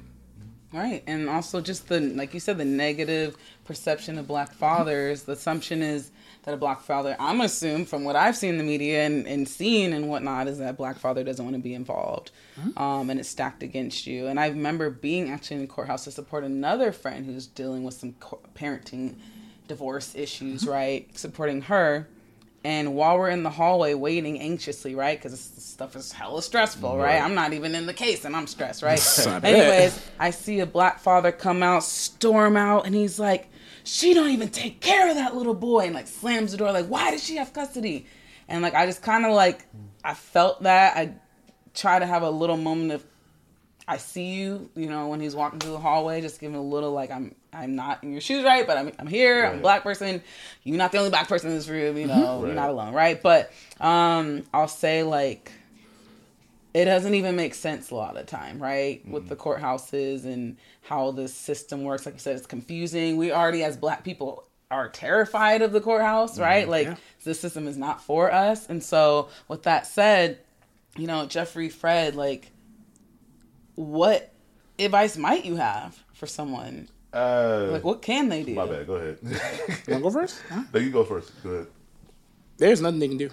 [0.72, 1.02] Right.
[1.06, 5.24] And also just the like you said, the negative perception of black fathers.
[5.24, 6.10] The assumption is
[6.44, 9.46] that a black father I'm assumed from what I've seen in the media and, and
[9.48, 12.30] seen and whatnot is that black father doesn't want to be involved.
[12.76, 14.26] Um, and it's stacked against you.
[14.26, 17.94] And I remember being actually in the courthouse to support another friend who's dealing with
[17.94, 19.14] some co- parenting
[19.68, 21.06] divorce issues, right?
[21.18, 22.06] Supporting her.
[22.62, 25.16] And while we're in the hallway waiting anxiously, right?
[25.18, 27.04] Because this stuff is hella stressful, right?
[27.04, 27.22] Right.
[27.22, 28.98] I'm not even in the case and I'm stressed, right?
[29.44, 33.48] Anyways, I see a black father come out, storm out, and he's like,
[33.84, 36.86] She don't even take care of that little boy, and like slams the door, like,
[36.86, 38.06] Why does she have custody?
[38.48, 39.66] And like, I just kind of like,
[40.04, 40.96] I felt that.
[40.96, 41.14] I
[41.74, 43.04] try to have a little moment of,
[43.86, 46.62] I see you, you know, when he's walking through the hallway, just give him a
[46.62, 48.66] little like, I'm, I'm not in your shoes, right?
[48.66, 49.44] But I'm, I'm here.
[49.44, 50.22] I'm a black person.
[50.62, 52.44] You're not the only black person in this room, you know.
[52.44, 53.20] You're not alone, right?
[53.20, 55.52] But um, I'll say like
[56.72, 59.06] it doesn't even make sense a lot of the time, right?
[59.08, 62.06] With the courthouses and how the system works.
[62.06, 63.16] Like I said, it's confusing.
[63.16, 66.68] We already, as black people, are terrified of the courthouse, right?
[66.68, 66.96] Like yeah.
[67.24, 68.68] the system is not for us.
[68.68, 70.38] And so, with that said,
[70.96, 72.52] you know, Jeffrey Fred, like,
[73.74, 74.32] what
[74.78, 76.88] advice might you have for someone?
[77.12, 78.54] Uh, Like, what can they do?
[78.54, 78.86] my bad.
[78.86, 79.18] Go ahead.
[79.22, 79.36] You
[79.88, 80.40] wanna go first?
[80.48, 80.62] Huh?
[80.72, 81.32] no, you go first.
[81.42, 81.66] Go ahead.
[82.58, 83.30] There's nothing they can do.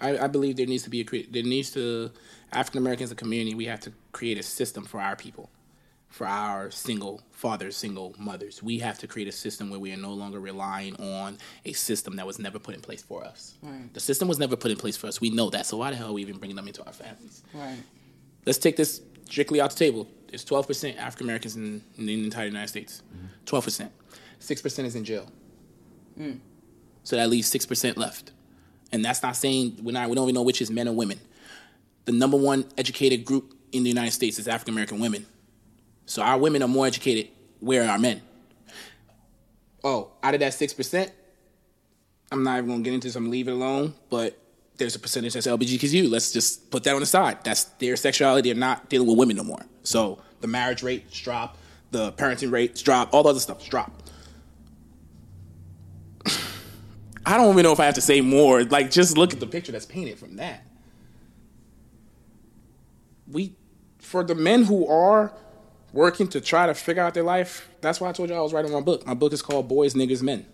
[0.00, 2.10] I, I believe there needs to be a cre- there needs to
[2.52, 3.54] African Americans as a community.
[3.54, 5.50] We have to create a system for our people,
[6.08, 8.62] for our single fathers, single mothers.
[8.62, 12.16] We have to create a system where we are no longer relying on a system
[12.16, 13.54] that was never put in place for us.
[13.62, 13.92] Right.
[13.94, 15.20] The system was never put in place for us.
[15.20, 15.66] We know that.
[15.66, 17.42] So why the hell are we even bringing them into our families?
[17.54, 17.78] Right.
[18.46, 20.08] Let's take this strictly off the table.
[20.28, 23.02] There's 12% African Americans in, in the entire United States.
[23.14, 23.56] Mm-hmm.
[23.56, 23.90] 12%.
[24.40, 25.26] 6% is in jail.
[26.18, 26.38] Mm.
[27.02, 28.32] So that leaves 6% left.
[28.92, 31.20] And that's not saying we're not, we don't even know which is men or women.
[32.10, 35.26] The number one educated group in the United States is African American women.
[36.06, 37.30] So our women are more educated.
[37.60, 38.20] Where are our men?
[39.84, 41.10] Oh, out of that 6%,
[42.32, 43.14] I'm not even to get into this.
[43.14, 43.94] I'm to leave it alone.
[44.10, 44.36] But
[44.76, 46.10] there's a percentage that's LGBTQ.
[46.10, 47.44] Let's just put that on the side.
[47.44, 48.50] That's their sexuality.
[48.50, 49.62] They're not dealing with women no more.
[49.84, 51.58] So the marriage rates drop,
[51.92, 54.02] the parenting rates drop, all the other stuff drop.
[57.24, 58.64] I don't even know if I have to say more.
[58.64, 60.64] Like, just look at the picture that's painted from that.
[63.30, 63.54] We,
[63.98, 65.32] for the men who are
[65.92, 68.52] working to try to figure out their life, that's why I told you I was
[68.52, 69.06] writing my book.
[69.06, 70.46] My book is called Boys, Niggas, Men.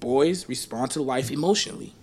[0.00, 1.94] Boys respond to life emotionally.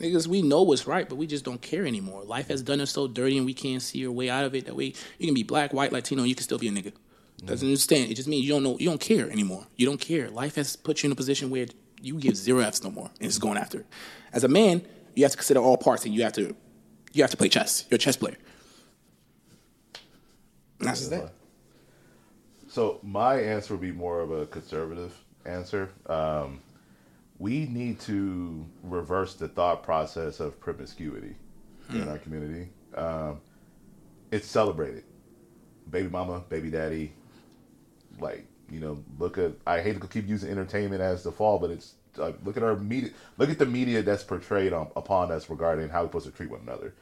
[0.00, 2.22] Niggas, we know what's right, but we just don't care anymore.
[2.24, 4.66] Life has done us so dirty and we can't see our way out of it.
[4.66, 6.92] That way, you can be black, white, Latino, and you can still be a nigga.
[7.44, 8.10] Doesn't understand.
[8.10, 8.76] It just means you don't know.
[8.78, 9.66] You don't care anymore.
[9.76, 10.30] You don't care.
[10.30, 11.66] Life has put you in a position where
[12.00, 13.80] you give zero f's no more, and it's going after.
[13.80, 13.86] it.
[14.32, 14.82] As a man,
[15.14, 16.56] you have to consider all parts, and you have to,
[17.12, 17.84] you have to play chess.
[17.90, 18.36] You're a chess player.
[20.78, 21.32] That's that.
[22.68, 25.12] So my answer would be more of a conservative
[25.44, 25.90] answer.
[26.06, 26.60] Um,
[27.38, 31.36] we need to reverse the thought process of promiscuity
[31.90, 32.68] in our community.
[32.94, 33.40] Um,
[34.32, 35.04] it's celebrated.
[35.90, 37.12] Baby mama, baby daddy,
[38.18, 39.52] like you know, look at.
[39.66, 42.74] I hate to keep using entertainment as the fall, but it's uh, look at our
[42.76, 43.10] media.
[43.38, 46.50] Look at the media that's portrayed on, upon us regarding how we're supposed to treat
[46.50, 46.94] one another.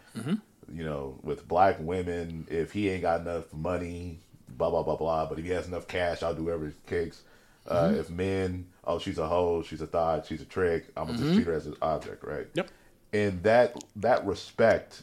[0.72, 5.26] You know, with black women, if he ain't got enough money, blah blah blah blah.
[5.26, 7.22] But if he has enough cash, I'll do whatever it takes.
[7.66, 10.86] Uh, If men, oh, she's a hoe, she's a thought, she's a trick.
[10.96, 12.46] I'm gonna just treat her as an object, right?
[12.54, 12.68] Yep.
[13.12, 15.02] and that that respect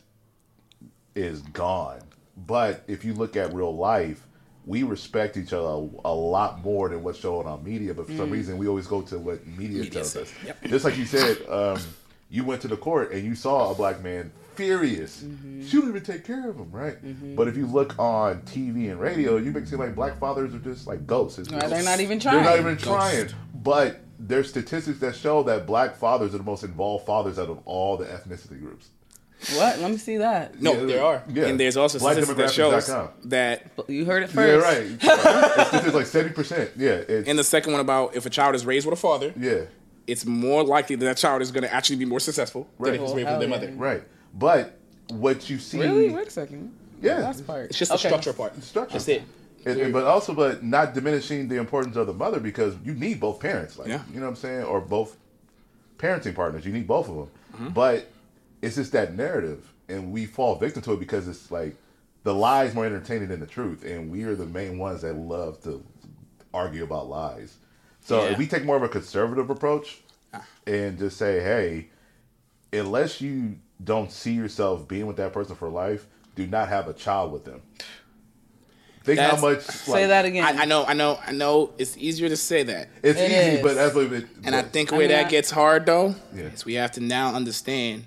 [1.16, 2.02] is gone.
[2.38, 4.26] But if you look at real life,
[4.66, 7.94] we respect each other a, a lot more than what's shown on media.
[7.94, 10.32] But for some reason, we always go to what media, tells us.
[10.46, 10.64] Yep.
[10.68, 11.80] Just like you said, um,
[12.30, 15.22] you went to the court and you saw a black man furious.
[15.22, 15.66] Mm-hmm.
[15.66, 17.04] She don't even take care of him, right?
[17.04, 17.36] Mm-hmm.
[17.36, 20.54] But if you look on TV and radio, you make it seem like black fathers
[20.54, 21.40] are just like ghosts.
[21.40, 22.44] It's Right, they're not even trying.
[22.44, 23.30] They're not even trying.
[23.54, 27.60] But there's statistics that show that black fathers are the most involved fathers out of
[27.66, 28.90] all the ethnicity groups.
[29.56, 29.80] What?
[29.80, 30.62] Let me see that.
[30.62, 31.24] No, Yeah, there are.
[31.28, 31.46] yeah.
[31.48, 32.88] And there's also statistics that shows
[33.26, 34.48] that You heard it first.
[34.48, 35.04] Yeah, first.
[35.04, 35.74] right.
[35.74, 36.70] it's, it's like seventy percent.
[36.78, 39.34] Yeah, it's, And the second one about if a child is raised with a father,
[39.36, 39.62] yeah,
[40.06, 42.92] it's more likely that that child is going to actually be more successful Right.
[42.92, 43.72] than if it's raised with their hell mother.
[43.78, 44.04] right.
[44.34, 44.78] But
[45.10, 46.10] what you see, Really?
[46.10, 46.72] Wait a second.
[47.02, 47.20] Yeah.
[47.20, 47.66] Last part.
[47.70, 48.02] It's just Okay.
[48.04, 48.62] the structure part.
[48.64, 48.94] Structure.
[48.94, 49.24] That's it.
[49.66, 53.20] And- and- but also, but not diminishing the importance of the mother because you need
[53.20, 53.78] both parents.
[53.78, 54.02] Like, Yeah.
[54.14, 55.18] you know what I'm saying, or both
[55.98, 56.66] parenting partners.
[56.66, 57.28] You need both of them.
[57.54, 57.70] Mm-hmm.
[57.74, 58.08] But
[58.62, 61.76] it's just that narrative, and we fall victim to it because it's like
[62.24, 65.62] the lies more entertaining than the truth, and we are the main ones that love
[65.64, 65.84] to
[66.54, 67.56] argue about lies.
[68.02, 68.30] So Yeah.
[68.32, 70.02] if we take more of a conservative approach
[70.66, 71.90] and just say, hey,
[72.74, 76.94] unless you don't see yourself being with that person for life, do not have a
[76.94, 77.62] child with them.
[79.04, 79.62] Think how That's- much.
[79.76, 80.44] Say like, that again.
[80.44, 81.74] I, I know, I know, I know.
[81.80, 83.62] It's easier to say that, It's It easy, is.
[83.64, 84.28] but that's what it.
[84.44, 86.44] and I but- think I where mean, that I- gets hard though Yeah.
[86.44, 88.06] is we have to now understand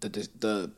[0.00, 0.70] the the the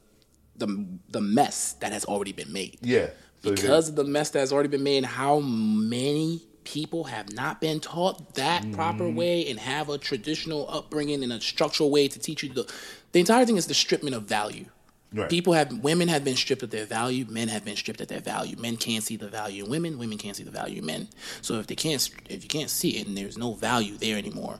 [0.55, 2.79] the, the mess that has already been made.
[2.83, 3.09] yeah.
[3.43, 7.61] So because of the mess that has already been made, how many people have not
[7.61, 9.17] been taught that proper Mm-hmm.
[9.17, 12.73] way and have a traditional upbringing and a structural way to teach you the
[13.13, 14.67] the entire thing is the stripping of value.
[15.15, 15.29] Right.
[15.29, 18.21] People have women have been stripped of their value, men have been stripped of their
[18.21, 18.57] value.
[18.57, 21.09] Men can't see the value in women, women can't see the value in men.
[21.43, 24.59] So if they can't if you can't see it and there's no value there anymore,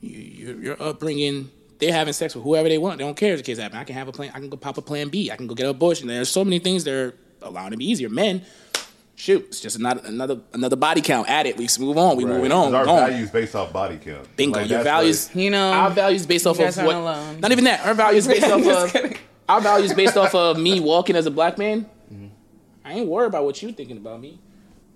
[0.00, 2.98] you, your, your upbringing, they're having sex with whoever they want.
[2.98, 3.76] They don't care if the kids happen.
[3.78, 4.30] I can have a plan.
[4.34, 5.30] I can go pop a plan B.
[5.30, 6.08] I can go get an abortion.
[6.08, 8.08] There's so many things that are allowing to be easier.
[8.08, 8.42] Men,
[9.18, 11.28] shoot, it's just another another another body count.
[11.28, 11.56] Add it.
[11.56, 12.16] We just move on.
[12.16, 12.34] We Right.
[12.36, 12.66] moving on.
[12.66, 13.10] 'Cause Our Going.
[13.10, 14.36] values based off body count.
[14.36, 14.60] Bingo.
[14.60, 15.26] Like, your values.
[15.28, 16.94] like- You know, our values based off you guys of what?
[16.94, 17.40] aren't alone.
[17.40, 17.84] Not even that.
[17.84, 18.92] Our values based off of.
[18.92, 19.18] kidding.
[19.48, 21.86] Our values based off of me walking as a black man.
[22.12, 22.26] Mm-hmm.
[22.84, 24.38] I ain't worried about what you thinking about me.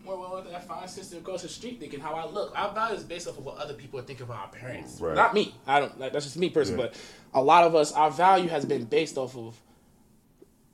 [0.04, 2.52] More well, that fine sister across the street thinking how I look.
[2.56, 5.00] Our values based off of what other people are thinking about our parents.
[5.00, 5.14] Right.
[5.14, 5.54] Not me.
[5.66, 5.98] I don't.
[5.98, 6.76] Like, that's just me person.
[6.78, 6.86] Yeah.
[6.86, 6.94] But
[7.34, 9.56] a lot of us, our value has been based off of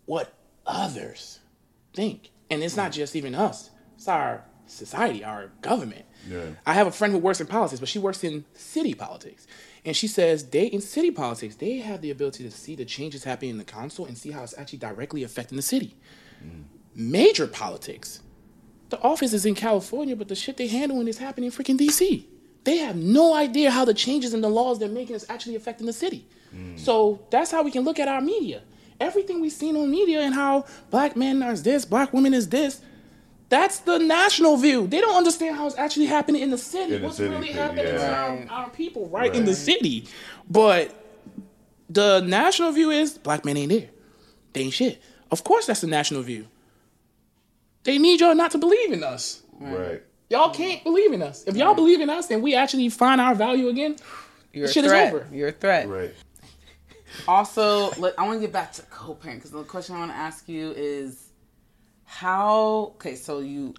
[0.07, 0.33] what
[0.67, 1.41] others
[1.95, 3.71] think, and it's not just even us.
[3.97, 6.05] It's our society, our government.
[6.29, 6.47] Yeah.
[6.67, 9.47] I have a friend who works in politics, but she works in city politics.
[9.85, 13.25] And she says they in city politics, they have the ability to see the changes
[13.25, 15.97] happening in the council and see how it's actually directly affecting the city.
[16.45, 16.65] Mm.
[16.95, 18.21] Major politics.
[18.91, 22.25] The office is in California, but the shit they handling is happening in freaking DC.
[22.65, 25.87] They have no idea how the changes in the laws they're making is actually affecting
[25.87, 26.27] the city.
[26.55, 26.79] Mm.
[26.79, 28.63] So that's how we can look at our media.
[29.01, 32.81] Everything we've seen on media and how black men are this, black women is this,
[33.49, 34.87] that's the national view.
[34.87, 36.95] They don't understand how it's actually happening in the city.
[36.97, 38.29] In the What's city, really too, happening to yeah.
[38.29, 38.51] Right.
[38.51, 40.07] our, our people right, in the city.
[40.51, 40.95] But
[41.89, 43.89] the national view is black men ain't there.
[44.53, 45.01] They ain't shit.
[45.31, 46.47] Of course that's the national view.
[47.85, 49.43] They need y'all not to believe in us.
[49.59, 50.03] Right.
[50.31, 51.45] Y'all can't believe in us.
[51.47, 53.97] If y'all believe in us and we actually find our value again,
[54.53, 55.15] You're a shit is threat.
[55.15, 55.27] over.
[55.33, 55.89] You're a threat.
[55.89, 56.15] Right.
[57.27, 60.49] Also, I want to get back to co-parent because the question I want to ask
[60.49, 61.29] you is
[62.05, 62.93] how.
[62.97, 63.75] Okay, so you,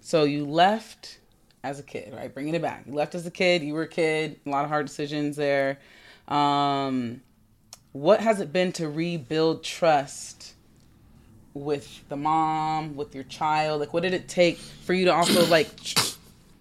[0.00, 1.18] so you left
[1.62, 2.32] as a kid, right?
[2.32, 2.84] Bringing it back.
[2.86, 3.62] You left as a kid.
[3.62, 4.40] You were a kid.
[4.46, 5.78] A lot of hard decisions there.
[6.28, 7.22] Um,
[7.92, 10.54] what has it been to rebuild trust
[11.54, 13.80] with the mom, with your child?
[13.80, 15.68] Like, what did it take for you to also like?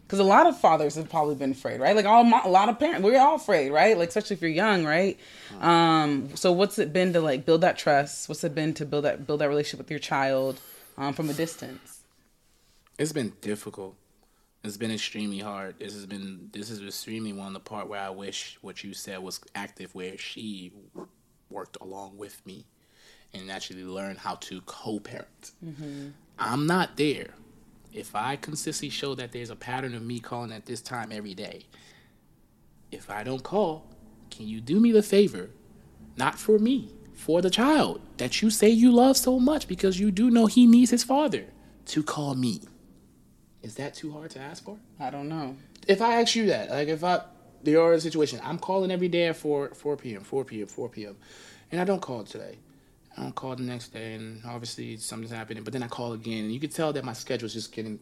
[0.07, 1.93] Because a lot of fathers have probably been afraid, right?
[1.93, 3.97] Like all mo- a lot of parents, we're all afraid, right?
[3.97, 5.19] Like especially if you're young, right?
[5.59, 8.29] Um, so what's it been to like build that trust?
[8.29, 10.61] What's it been to build that build that relationship with your child
[10.97, 12.01] um, from a distance?
[12.97, 13.95] it's been difficult.
[14.63, 15.75] It's been extremely hard.
[15.79, 18.93] This has been this is extremely one of the part where I wish what you
[18.93, 20.71] said was active, where she
[21.49, 22.65] worked along with me
[23.33, 25.51] and actually learned how to co-parent.
[26.39, 27.31] I'm not there.
[27.93, 31.33] If I consistently show that there's a pattern of me calling at this time every
[31.33, 31.65] day,
[32.91, 33.85] if I don't call,
[34.29, 35.49] can you do me the favor,
[36.15, 40.11] not for me, for the child that you say you love so much because you
[40.11, 41.45] do know he needs his father,
[41.87, 42.61] to call me?
[43.63, 44.77] Is that too hard to ask for?
[44.99, 45.55] I don't know.
[45.87, 47.21] If I ask you that, like if I,
[47.63, 50.89] there are a situation, I'm calling every day at 4, 4 p.m., 4 p.m., 4
[50.89, 51.17] p.m.,
[51.71, 52.59] and I don't call today.
[53.17, 56.45] I don't call the next day, and obviously something's happening, but then I call again,
[56.45, 57.99] and you can tell that my schedule's just getting.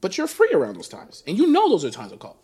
[0.00, 2.36] But you're free around those times, and you know those are times I call.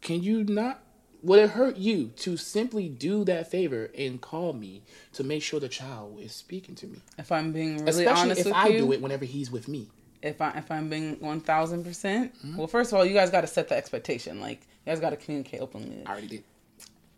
[0.00, 0.82] Can you not?
[1.22, 4.82] Would it hurt you to simply do that favor and call me
[5.12, 6.98] to make sure the child is speaking to me?
[7.16, 9.68] If I'm being really Especially honest if with I you, do it whenever he's with
[9.68, 9.88] me.
[10.20, 12.56] if I if I'm being one thousand percent, Mm-hmm.
[12.56, 14.40] well, first of all, you guys got to set the expectation.
[14.40, 16.02] Like you guys got to communicate openly.
[16.04, 16.44] I already did.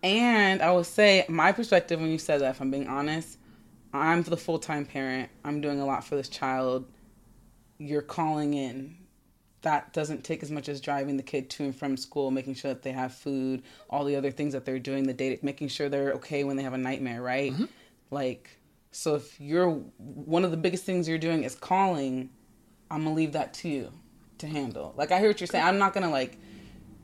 [0.05, 3.39] And I will say, my perspective when you said that, if I'm being honest,
[3.95, 5.31] I'm the full time parent.
[5.45, 6.85] I'm doing a lot for this child.
[7.79, 8.97] You're calling in.
[9.63, 12.75] That doesn't take as much as driving the kid to and from school, making sure
[12.75, 15.89] that they have food, all the other things that they're doing, the date, making sure
[15.89, 17.53] they're okay when they have a nightmare, right?
[17.53, 17.65] Mm-hmm.
[18.11, 18.51] Like,
[18.91, 22.29] so if you're one of the biggest things you're doing is calling,
[22.91, 23.93] I'm gonna leave that to you
[24.37, 24.93] to handle.
[24.99, 25.65] Like, I hear what you're saying.
[25.65, 26.39] I'm not gonna like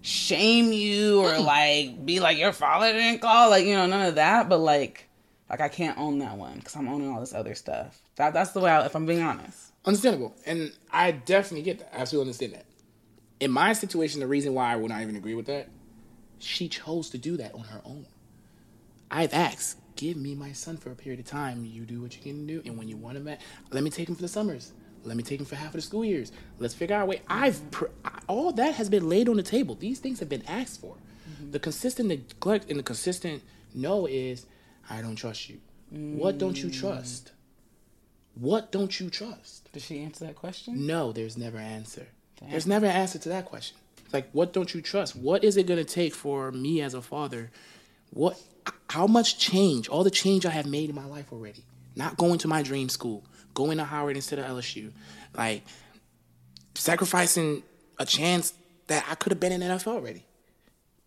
[0.03, 1.43] shame you or hmm.
[1.43, 5.09] like be like your father didn't call like you know none of that but like
[5.51, 8.53] like i can't own that one because i'm owning all this other stuff that that's
[8.53, 10.35] the way I, if i'm being honest Understandable.
[10.45, 11.97] And I definitely get that.
[11.97, 12.67] I absolutely understand that.
[13.41, 15.69] In my situation, the reason why I would not even agree with that,
[16.39, 18.07] she chose to do that on her own.
[19.11, 21.65] I've asked, give me my son for a period of time.
[21.65, 22.63] You do what you can do.
[22.67, 23.41] And when you want him back,
[23.71, 24.73] let me take him for the summers.
[25.05, 26.33] Let me take him for half of the school years.
[26.59, 27.23] Let's figure out a way.
[27.29, 27.87] I've pr-
[28.29, 29.75] all that has been laid on the table.
[29.75, 30.95] These things have been asked for.
[30.95, 31.53] Mm-hmm.
[31.53, 33.43] The consistent neglect and the consistent
[33.75, 34.47] no is,
[34.89, 35.61] I don't trust you.
[35.91, 36.79] What don't you mm.
[36.79, 37.33] trust?
[38.35, 39.73] What don't you trust?
[39.73, 40.87] Did she answer that question?
[40.87, 42.07] No, there's never an answer.
[42.49, 43.77] There's never an answer to that question.
[44.05, 45.15] It's like, what don't you trust?
[45.15, 47.51] What is it going to take for me as a father?
[48.11, 48.41] What,
[48.89, 49.89] how much change?
[49.89, 51.65] All the change I have made in my life already.
[51.97, 53.25] Not going to my dream school,
[53.55, 54.93] going to Howard instead of LSU,
[55.37, 55.63] like
[56.75, 57.63] sacrificing
[57.99, 58.55] a chance
[58.87, 60.25] that I could have been in NFL already,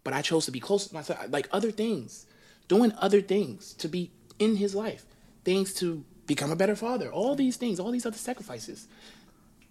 [0.04, 1.20] but I chose to be close to myself.
[1.30, 2.26] Like other things,
[2.68, 5.06] doing other things to be in his life,
[5.44, 7.12] things to become a better father.
[7.12, 8.88] All these things, all these other sacrifices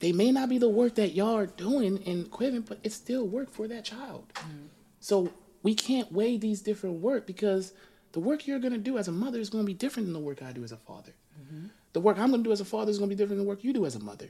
[0.03, 3.25] they may not be the work that y'all are doing in equipment, but it's still
[3.25, 4.25] work for that child.
[4.35, 4.67] Mm-hmm.
[4.99, 5.31] So
[5.63, 7.73] we can't weigh these different work because
[8.11, 10.43] the work you're gonna do as a mother is gonna be different than the work
[10.43, 11.13] I do as a father.
[11.41, 11.67] Mm-hmm.
[11.93, 13.65] The work I'm gonna do as a father is gonna be different than the work
[13.65, 14.29] you do as a mother.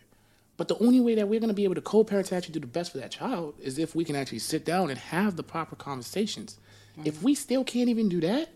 [0.56, 2.66] But the only way that we're gonna be able to co-parent to actually do the
[2.66, 5.76] best for that child is if we can actually sit down and have the proper
[5.76, 6.58] conversations.
[7.04, 8.50] If we still can't even do that,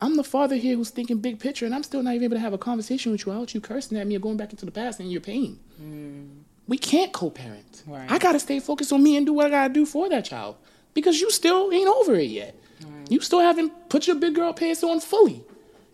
[0.00, 2.40] I'm the father here who's thinking big picture, and I'm still not even able to
[2.40, 4.70] have a conversation with you without you cursing at me or going back into the
[4.70, 5.58] past and your pain.
[5.82, 6.42] Mm.
[6.68, 7.82] We can't co-parent.
[7.86, 8.10] Right.
[8.10, 10.56] I gotta stay focused on me and do what I gotta do for that child
[10.94, 12.54] because you still ain't over it yet.
[13.08, 15.44] You still haven't put your big girl pants on fully.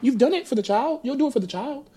[0.00, 1.00] You've done it for the child.
[1.02, 1.88] You'll do it for the child,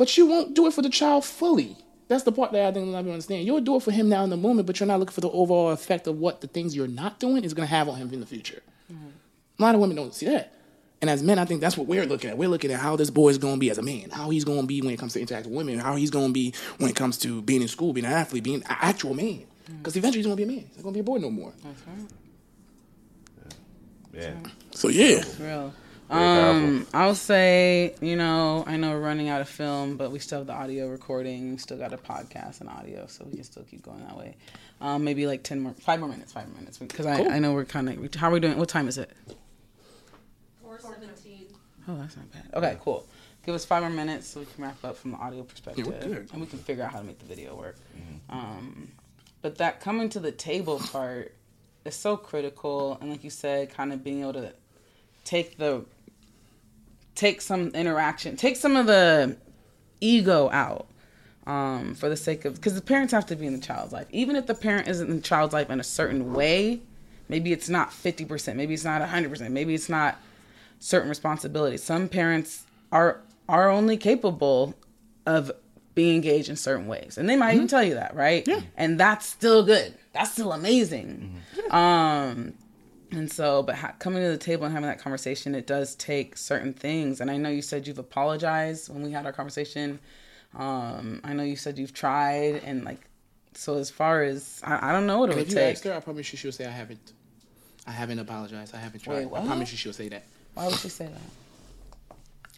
[0.00, 1.76] but you won't do it for the child fully.
[2.08, 3.44] That's the part that I think a lot of people understand.
[3.44, 5.28] You'll do it for him now in the moment, but you're not looking for the
[5.28, 8.10] overall effect of what the things you're not doing is going to have on him
[8.10, 8.62] in the future.
[8.88, 10.54] A lot of women don't see that.
[11.02, 12.38] And as men, I think that's what we're looking at.
[12.38, 14.46] We're looking at how this boy is going to be as a man, how he's
[14.46, 16.54] going to be when it comes to interacting with women, how he's going to be
[16.78, 19.44] when it comes to being in school, being an athlete, being an actual man.
[19.68, 19.78] Mm.
[19.78, 20.64] Because eventually he's going to be a man.
[20.66, 21.52] He's not going to be a boy no more.
[21.62, 22.08] That's right.
[24.14, 24.50] Yeah.
[24.70, 25.74] So yeah, Real.
[26.10, 30.18] Very Um, I'll say, you know, I know we're running out of film, but we
[30.18, 31.52] still have the audio recording.
[31.52, 34.36] We still got a podcast and audio, so we can still keep going that way.
[34.80, 37.30] Um, maybe like ten more, five more minutes, five more minutes, because I, Cool.
[37.30, 38.14] I know we're kind of.
[38.16, 38.58] How are we doing?
[38.58, 39.10] What time is it?
[40.62, 41.46] Four seventeen.
[41.88, 42.44] Oh, that's not bad.
[42.54, 43.06] Okay, cool.
[43.46, 45.92] Give us five more minutes so we can wrap up from the audio perspective, Yeah,
[45.92, 46.28] we're good.
[46.32, 47.76] and we can figure out how to make the video work.
[48.28, 48.90] Um,
[49.42, 51.34] but that coming to the table part
[51.84, 54.52] is so critical, and like you said, kind of being able to
[55.24, 55.84] take the
[57.20, 59.36] take some interaction, take some of the
[60.00, 60.86] ego out.
[61.46, 64.06] Um, for the sake of because the parents have to be in the child's life,
[64.10, 66.80] even if the parent isn't in the child's life in a certain way,
[67.28, 70.18] maybe it's not fifty percent, maybe it's not hundred percent, maybe it's not
[70.78, 71.82] certain responsibilities.
[71.82, 74.74] Some parents are are only capable
[75.26, 75.50] of
[75.94, 78.46] being engaged in certain ways, and they might even tell you that, right?
[78.46, 78.60] Yeah.
[78.76, 79.94] And that's still good.
[80.12, 81.40] That's still amazing.
[81.70, 82.52] Um,
[83.12, 86.36] and so, but ha- coming to the table and having that conversation, it does take
[86.36, 87.20] certain things.
[87.20, 89.98] And I know you said you've apologized when we had our conversation.
[90.54, 93.00] Um, I know you said you've tried, and like,
[93.54, 95.74] so as far as I, I don't know what it would if you take.
[95.74, 97.12] asked her, I promise you she'll say I haven't.
[97.86, 98.74] I haven't apologized.
[98.74, 99.30] I haven't tried.
[99.30, 99.40] Wait?
[99.40, 100.24] I promise you she'll say that.
[100.54, 102.16] Why would she say that?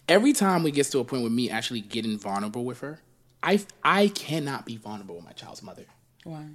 [0.08, 3.00] Every time we get to a point with me actually getting vulnerable with her,
[3.42, 5.84] I I cannot be vulnerable with my child's mother.
[6.24, 6.46] Why?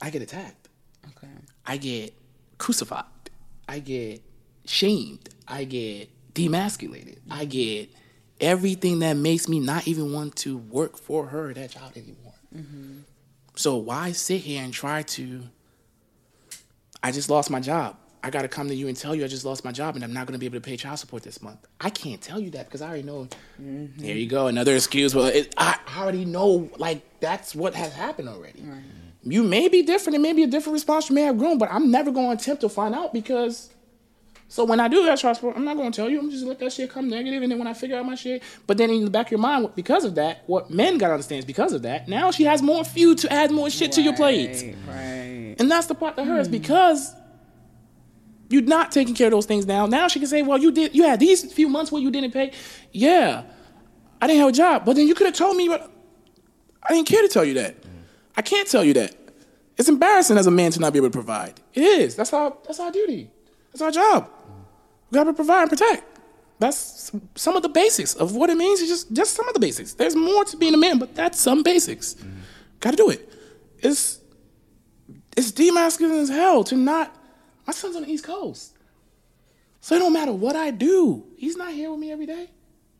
[0.00, 0.68] I get attacked.
[1.16, 1.32] Okay.
[1.68, 2.14] I get
[2.56, 3.04] crucified.
[3.68, 4.22] I get
[4.64, 5.28] shamed.
[5.46, 7.18] I get demasculated.
[7.30, 7.90] I get
[8.40, 12.32] everything that makes me not even want to work for her that child anymore.
[12.56, 13.00] Mm-hmm.
[13.54, 15.42] So why sit here and try to?
[17.02, 17.96] I just lost my job.
[18.22, 20.02] I got to come to you and tell you I just lost my job and
[20.02, 21.64] I'm not going to be able to pay child support this month.
[21.80, 23.28] I can't tell you that because I already know.
[23.60, 24.00] Mm-hmm.
[24.00, 25.14] There you go, another excuse.
[25.14, 26.70] Well, it, I I already know.
[26.78, 28.62] Like that's what has happened already.
[29.30, 30.16] You may be different.
[30.16, 32.42] It may be a different response you may have grown, but I'm never going to
[32.42, 33.70] attempt to find out because.
[34.50, 36.18] So when I do that support, I'm not going to tell you.
[36.18, 38.42] I'm just let that shit come negative, and then when I figure out my shit,
[38.66, 41.12] but then in the back of your mind, because of that, what men got to
[41.14, 42.08] understand is because of that.
[42.08, 44.74] Now she has more fuel to add more shit to your plate.
[44.86, 45.18] Right,
[45.48, 45.56] Right.
[45.58, 46.52] And that's the part that hurts hmm.
[46.52, 47.14] because
[48.48, 49.86] you're not taking care of those things now.
[49.86, 50.94] Now she can say, "Well, you did.
[50.94, 52.52] You had these few months where you didn't pay.
[52.92, 53.42] Yeah,
[54.22, 55.68] I didn't have a job, but then you could have told me.
[55.68, 55.90] But
[56.82, 57.74] I didn't care to tell you that.
[57.74, 57.88] Hmm.
[58.36, 59.14] I can't tell you that.
[59.78, 61.60] It's embarrassing as a man to not be able to provide.
[61.72, 62.16] It is.
[62.16, 62.56] That's our.
[62.64, 63.30] That's our duty.
[63.72, 64.28] That's our job.
[65.10, 66.04] We gotta provide and protect.
[66.58, 68.80] That's some of the basics of what it means.
[68.80, 69.94] It's just just some of the basics.
[69.94, 72.16] There's more to being a man, but that's some basics.
[72.80, 73.32] Got to do it.
[73.78, 74.20] It's
[75.36, 77.14] it's demasculating as hell to not.
[77.66, 78.76] My son's on the East Coast,
[79.80, 81.24] so it don't matter what I do.
[81.36, 82.50] He's not here with me every day.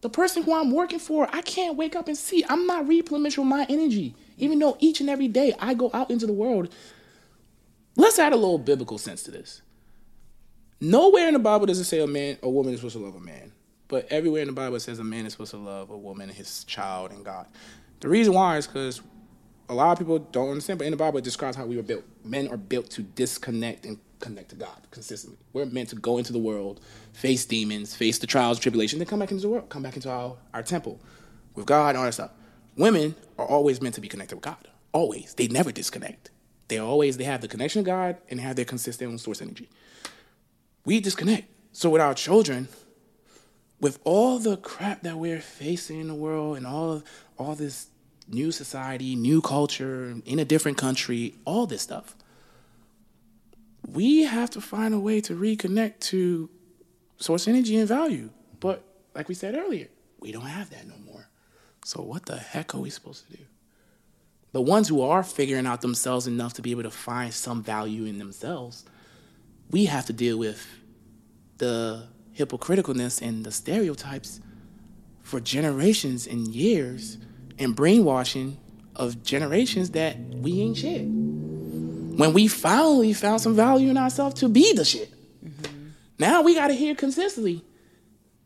[0.03, 2.45] The person who I'm working for, I can't wake up and see.
[2.49, 4.15] I'm not replenishing my energy.
[4.39, 6.73] Even though each and every day I go out into the world.
[7.97, 9.63] Let's add a little biblical sense to this.
[10.81, 13.17] Nowhere in the Bible does it say a man, a woman is supposed to love
[13.17, 13.51] a man,
[13.89, 16.39] but everywhere in the Bible says a man is supposed to love a woman, and
[16.39, 17.47] his child, and God.
[17.99, 19.01] The reason why is because
[19.69, 21.83] a lot of people don't understand, but in the Bible it describes how we were
[21.83, 22.05] built.
[22.25, 25.39] Men are built to disconnect and connect to God consistently.
[25.53, 26.81] We're meant to go into the world,
[27.13, 30.11] face demons, face the trials, tribulation, then come back into the world, come back into
[30.11, 31.01] our, our temple
[31.57, 32.31] with God and all that stuff.
[32.79, 34.69] Women are always meant to be connected with God.
[34.93, 35.35] Always.
[35.35, 36.31] They never disconnect.
[36.69, 39.69] They always they have the connection to God and have their consistent own source energy.
[40.85, 41.49] We disconnect.
[41.73, 42.69] So with our children,
[43.81, 47.03] with all the crap that we're facing in the world and all
[47.37, 47.89] all this
[48.29, 52.15] new society, new culture, in a different country, all this stuff,
[53.91, 56.49] we have to find a way to reconnect to
[57.17, 58.31] source energy and value.
[58.61, 59.89] But like we said earlier,
[60.21, 61.08] we don't have that no more.
[61.89, 63.43] So what the heck are we supposed to do?
[64.53, 68.05] The ones who are figuring out themselves enough to be able to find some value
[68.05, 68.85] in themselves,
[69.71, 70.67] we have to deal with
[71.57, 72.05] the
[72.37, 74.39] hypocriticalness and the stereotypes
[75.23, 77.17] for generations and years
[77.59, 78.59] and brainwashing
[78.95, 81.07] of generations that we ain't shit.
[81.07, 85.11] When we finally found some value in ourselves to be the shit.
[85.43, 85.89] Mm-hmm.
[86.19, 87.65] Now we gotta hear consistently.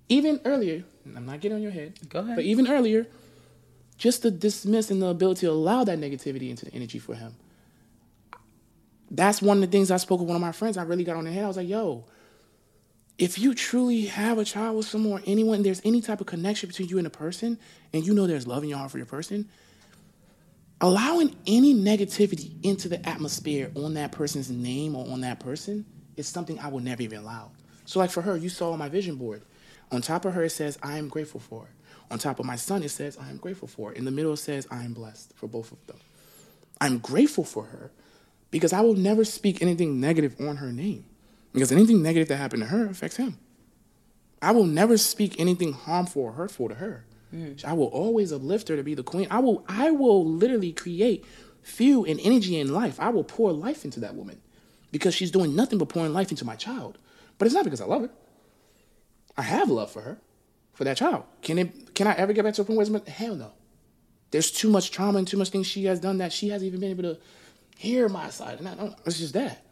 [0.08, 0.84] Even earlier,
[1.16, 1.98] I'm not getting on your head.
[2.08, 2.36] Go ahead.
[2.36, 3.08] But even earlier,
[4.02, 7.36] just to dismiss and the ability to allow that negativity into the energy for him.
[9.12, 10.76] That's one of the things I spoke with one of my friends.
[10.76, 11.44] I really got on the head.
[11.44, 12.04] I was like, yo,
[13.16, 16.68] if you truly have a child with someone, or anyone, there's any type of connection
[16.68, 17.60] between you and a person,
[17.92, 19.48] and you know there's love in your heart for your person,
[20.80, 25.86] allowing any negativity into the atmosphere on that person's name or on that person
[26.16, 27.52] is something I would never even allow.
[27.84, 29.42] So, like for her, you saw on my vision board,
[29.92, 31.81] on top of her, it says, I am grateful for it.
[32.12, 33.92] On top of my son, it says, I am grateful for.
[33.92, 35.96] In the middle, it says, I am blessed for both of them.
[36.80, 37.90] I'm grateful for her
[38.50, 41.06] because I will never speak anything negative on her name.
[41.52, 43.38] Because anything negative that happened to her affects him.
[44.40, 47.04] I will never speak anything harmful or hurtful to her.
[47.34, 47.64] Mm.
[47.64, 49.26] I will always uplift her to be the queen.
[49.30, 51.24] I will I will literally create
[51.62, 53.00] fuel and energy in life.
[53.00, 54.40] I will pour life into that woman
[54.90, 56.98] because she's doing nothing but pouring life into my child.
[57.38, 58.10] But it's not because I love her.
[59.36, 60.18] I have love for her,
[60.74, 61.24] for that child.
[61.40, 63.52] Can it can I ever get back to a point where it's hell no.
[64.32, 66.80] There's too much trauma and too much things she has done that she hasn't even
[66.80, 67.20] been able to
[67.76, 68.58] hear my side.
[68.58, 69.64] And I don't, it's just that.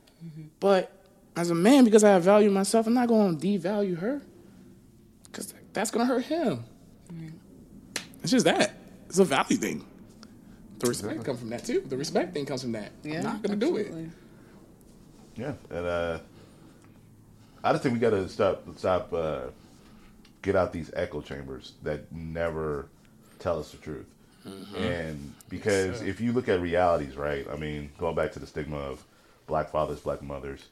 [0.61, 0.93] But
[1.35, 4.22] as a man, because I have value myself, I'm not going to devalue her.
[5.24, 6.64] Because that's going to hurt him.
[8.22, 8.74] It's just that.
[9.09, 9.85] It's a value thing.
[10.78, 11.83] The respect comes from that too.
[11.85, 12.93] The respect thing comes from that.
[13.03, 13.93] Yeah, I'm not going to do it.
[15.35, 16.18] Yeah, and uh,
[17.64, 19.41] I just think we got to stop, stop, uh,
[20.43, 22.88] get out these echo chambers that never
[23.38, 24.07] tell us the truth.
[24.47, 24.76] Mm-hmm.
[24.76, 27.47] And because if you look at realities, right?
[27.53, 29.05] I mean, going back to the stigma of
[29.47, 30.66] black fathers, black mothers,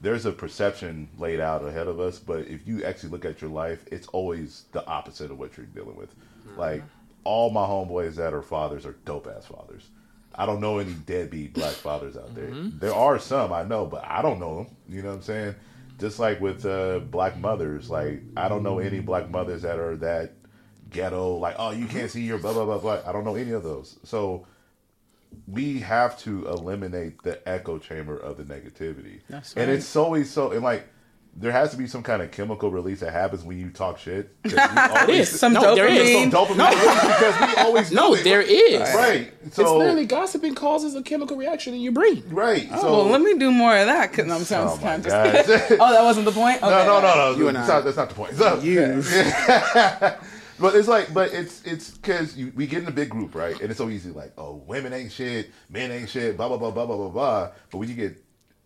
[0.00, 2.18] there's a perception laid out ahead of us.
[2.18, 5.66] But if you actually look at your life, it's always the opposite of what you're
[5.66, 6.10] dealing with.
[6.46, 6.58] Mm-hmm.
[6.58, 6.82] Like
[7.24, 9.88] all my homeboys that are fathers are dope ass fathers.
[10.34, 12.48] I don't know any deadbeat black fathers out there.
[12.48, 12.78] Mm-hmm.
[12.78, 14.76] There are some I know, but I don't know them.
[14.88, 15.54] You know what I'm saying?
[16.02, 19.94] Just like with uh, black mothers, like I don't know any black mothers that are
[19.98, 20.32] that
[20.90, 21.36] ghetto.
[21.36, 23.02] Like, oh, you can't see your blah blah blah blah.
[23.06, 24.00] I don't know any of those.
[24.02, 24.44] So
[25.46, 29.20] we have to eliminate the echo chamber of the negativity.
[29.28, 29.76] That's And right.
[29.78, 30.88] it's always so, and like,
[31.34, 34.36] there has to be some kind of chemical release that happens when you talk shit.
[34.44, 34.54] 'Cause
[35.00, 35.40] always- is.
[35.40, 36.00] Some No, there is.
[36.00, 36.30] dopamine.
[36.30, 38.24] Some dopamine release because we always No, do it.
[38.24, 38.80] there is.
[38.94, 39.32] Right.
[39.44, 42.22] it's literally gossiping causes a chemical reaction in your brain.
[42.28, 42.68] right.
[42.72, 44.12] Oh, so, Oh, well, let me do more of that.
[44.12, 45.32] Cause I'm sorry, Oh, I'm my just God.
[45.46, 45.78] kidding.
[45.80, 46.60] oh, that wasn't the point.
[46.60, 46.86] no, Okay.
[46.86, 47.38] no, no, no.
[47.38, 47.74] You and that's, I.
[47.76, 48.34] not, that's not the point.
[48.36, 49.02] So, You.
[50.60, 53.58] But it's like, but it's it's because we get in a big group, right?
[53.60, 56.70] And it's so easy, like, oh, women ain't shit, men ain't shit, blah blah blah
[56.70, 57.50] blah blah blah blah.
[57.70, 58.16] But when you get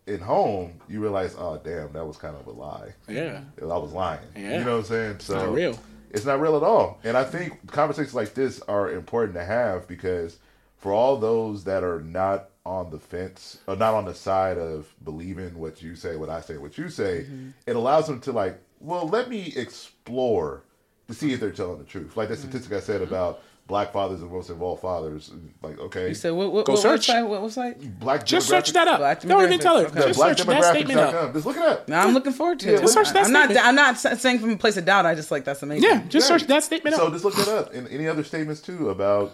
[0.06, 2.92] in home, you realize, oh, damn, that was kind of a lie.
[3.08, 3.40] Yeah.
[3.60, 4.20] I was lying.
[4.36, 4.58] Yeah.
[4.58, 5.18] You know what I'm saying?
[5.18, 5.78] So it's not real.
[6.10, 7.00] It's not real at all.
[7.04, 10.38] And I think conversations like this are important to have because
[10.78, 14.92] for all those that are not on the fence or not on the side of
[15.04, 17.50] believing what you say, what I say, what you say, Mm-hmm.
[17.66, 20.62] it allows them to like, well, let me explore
[21.08, 22.16] to see if they're telling the truth.
[22.16, 22.48] Like the Mm-hmm.
[22.50, 25.30] statistic I said about black fathers and most involved fathers.
[25.62, 26.52] Like, okay, You said what?
[26.52, 27.08] What, Go what search.
[27.08, 27.26] website?
[27.26, 27.98] What website?
[27.98, 28.98] black Just search that up.
[28.98, 29.86] Black Don't even tell her.
[29.86, 30.06] okay.
[30.08, 31.32] Just search that statement up.
[31.34, 31.88] Just look it up.
[31.88, 32.80] No, I'm looking forward to Yeah, it.
[32.82, 33.56] just search that I'm not.
[33.56, 35.04] I'm not saying from a place of doubt.
[35.06, 35.88] I just like that's amazing.
[35.88, 36.38] Yeah, just Right.
[36.40, 37.00] search that statement up.
[37.02, 37.74] So just look that up.
[37.74, 39.32] And any other statements too about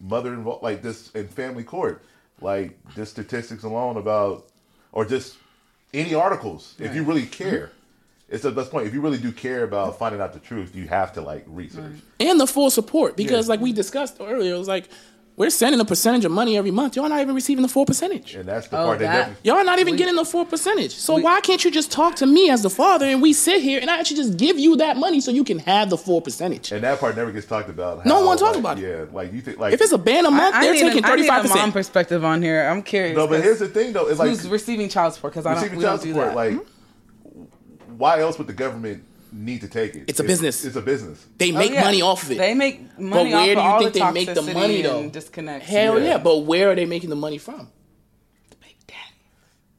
[0.00, 2.02] mother involved, like this in family court,
[2.40, 4.46] like just statistics alone about,
[4.92, 5.36] or just
[5.94, 7.70] any articles if you really care.
[8.30, 8.86] It's the best point.
[8.86, 11.92] If you really do care about finding out the truth, you have to like research.
[11.92, 12.00] Mm.
[12.28, 13.50] and the full support because Yeah.
[13.52, 14.88] like we discussed earlier, it was like
[15.36, 16.96] we're sending a percentage of money every month.
[16.96, 18.34] Y'all not even receiving the full percentage.
[18.34, 19.50] And that's the Oh, part that, that- definitely.
[19.50, 20.94] Y'all not even getting the full percentage.
[20.94, 23.80] So why can't you just talk to me as the father and we sit here
[23.80, 26.72] and I actually just give you that money so you can have the full percentage?
[26.72, 28.04] And that part never gets talked about.
[28.04, 28.82] No one talks like, about it.
[28.82, 31.04] Yeah, like you think like If it's a ban a month, I they're need taking
[31.04, 32.68] a- I thirty need a mom perspective on here.
[32.68, 33.16] I'm curious.
[33.16, 34.08] no, but 'cause here's the thing though.
[34.08, 35.32] It's like who's receiving child support?
[35.32, 35.62] Because I don't.
[35.62, 36.26] receiving We don't do support.
[36.28, 36.36] that.
[36.36, 36.58] Like, hmm?
[38.00, 40.04] Why else would the government need to take it?
[40.08, 40.64] It's a business.
[40.64, 41.24] It's a business.
[41.38, 41.84] They Oh, make yeah.
[41.84, 42.38] money off of it.
[42.38, 44.54] They make money where off do of you all think the they make the toxicity
[44.54, 44.98] money, though?
[45.00, 45.68] and disconnects.
[45.68, 46.04] Hell Yeah.
[46.06, 46.18] yeah.
[46.18, 47.68] but where are they making the money from?
[48.60, 48.98] Baby daddy.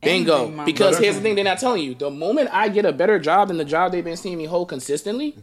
[0.02, 0.48] Bingo.
[0.48, 0.66] And.
[0.66, 1.96] Because here's the thing they're not telling you.
[1.96, 4.70] The moment I get a better job than the job they've been seeing me hold
[4.70, 5.36] consistently,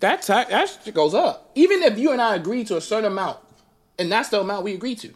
[0.00, 1.50] that tax that shit goes up.
[1.54, 3.38] Even if you and I agree to a certain amount,
[3.98, 5.14] and that's the amount we agree to,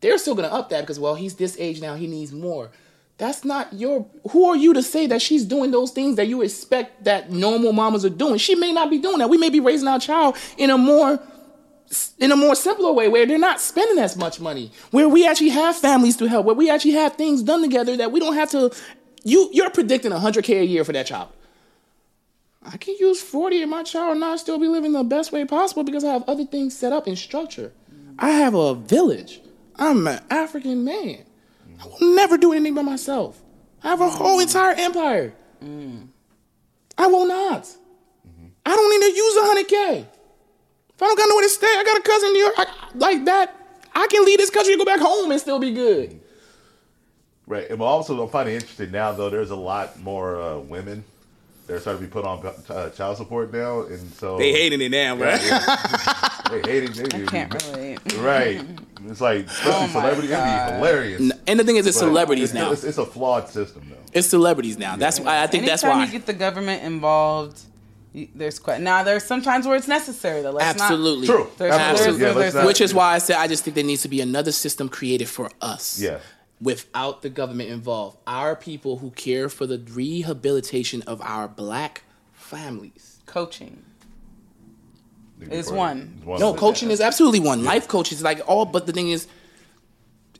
[0.00, 2.70] they're still gonna up that because well, he's this age now, he needs more.
[3.18, 4.06] That's not your.
[4.30, 7.72] Who are you to say that she's doing those things that you expect that normal
[7.72, 8.38] mamas are doing?
[8.38, 9.28] She may not be doing that.
[9.28, 11.20] We may be raising our child in a more
[12.18, 15.48] in a more simpler way where they're not spending as much money where we actually
[15.48, 18.50] have families to help where we actually have things done together that we don't have
[18.50, 18.70] to
[19.24, 21.30] you you're predicting 100k a year for that child
[22.62, 25.46] i can use 40 in my child and not still be living the best way
[25.46, 27.72] possible because i have other things set up in structure
[28.18, 29.40] i have a village
[29.76, 31.24] i'm an african man
[31.80, 33.42] i will never do anything by myself
[33.82, 35.32] i have a whole entire empire
[36.96, 37.68] i will not
[38.66, 40.06] i don't need to use 100k
[40.98, 42.54] if I don't got nowhere to stay, I got a cousin in New York.
[42.58, 42.66] I,
[42.96, 43.54] like that,
[43.94, 46.20] I can leave this country and go back home and still be good.
[47.46, 47.70] Right.
[47.70, 49.30] And also, I'm finding it interesting now though.
[49.30, 51.04] There's a lot more uh, women
[51.68, 54.80] that are starting to be put on uh, child support now, and so they hating
[54.80, 55.36] it now, bro.
[55.36, 55.36] they
[56.68, 57.10] hate it.
[57.10, 58.12] They I can't relate.
[58.16, 58.66] Right.
[59.06, 60.48] It's like especially Oh my celebrity God.
[60.70, 61.32] envy, hilarious.
[61.46, 62.72] And the thing is, it's But celebrities it's, now.
[62.72, 63.96] It's, it's a flawed system though.
[64.12, 64.96] It's celebrities now.
[64.96, 66.06] That's why I think that's Anytime why.
[66.06, 67.60] you get the government involved,
[68.12, 69.02] you, there's quite now.
[69.02, 70.50] There's sometimes where it's necessary though.
[70.52, 71.26] Let's Absolutely.
[71.26, 71.48] True.
[71.58, 72.18] There's- Absolutely.
[72.20, 74.08] there's- yeah, there's- not- Which is why I said I just think there needs to
[74.08, 76.00] be another system created for us.
[76.00, 76.18] Yeah.
[76.60, 78.16] Without the government involved.
[78.26, 83.18] Our people who care for the rehabilitation of our black families.
[83.26, 83.84] coaching.
[85.40, 86.22] It's It's one.
[86.26, 87.64] No, coaching is absolutely one.
[87.64, 89.26] Life coaches like all, but the thing is,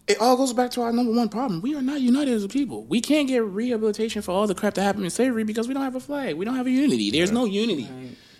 [0.07, 1.61] it all goes back to our number one problem.
[1.61, 2.85] We are not united as a people.
[2.85, 5.83] We can't get rehabilitation for all the crap that happened in slavery because we don't
[5.83, 6.37] have a flag.
[6.37, 7.11] We don't have a unity.
[7.11, 7.89] There's no unity.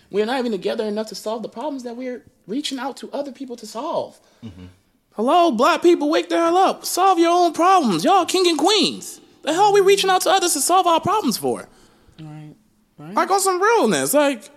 [0.09, 3.31] We're not even together enough to solve the problems that we're reaching out to other
[3.31, 4.19] people to solve.
[4.43, 4.65] Mm-hmm.
[5.13, 6.85] Hello, black people, wake the hell up.
[6.85, 8.03] Solve your own problems.
[8.03, 9.21] Y'all king and queens.
[9.43, 11.67] The hell are we reaching out to others to solve our problems for?
[12.19, 12.55] Right.
[12.97, 13.13] Right.
[13.13, 14.13] Like on some realness.
[14.13, 14.49] Like,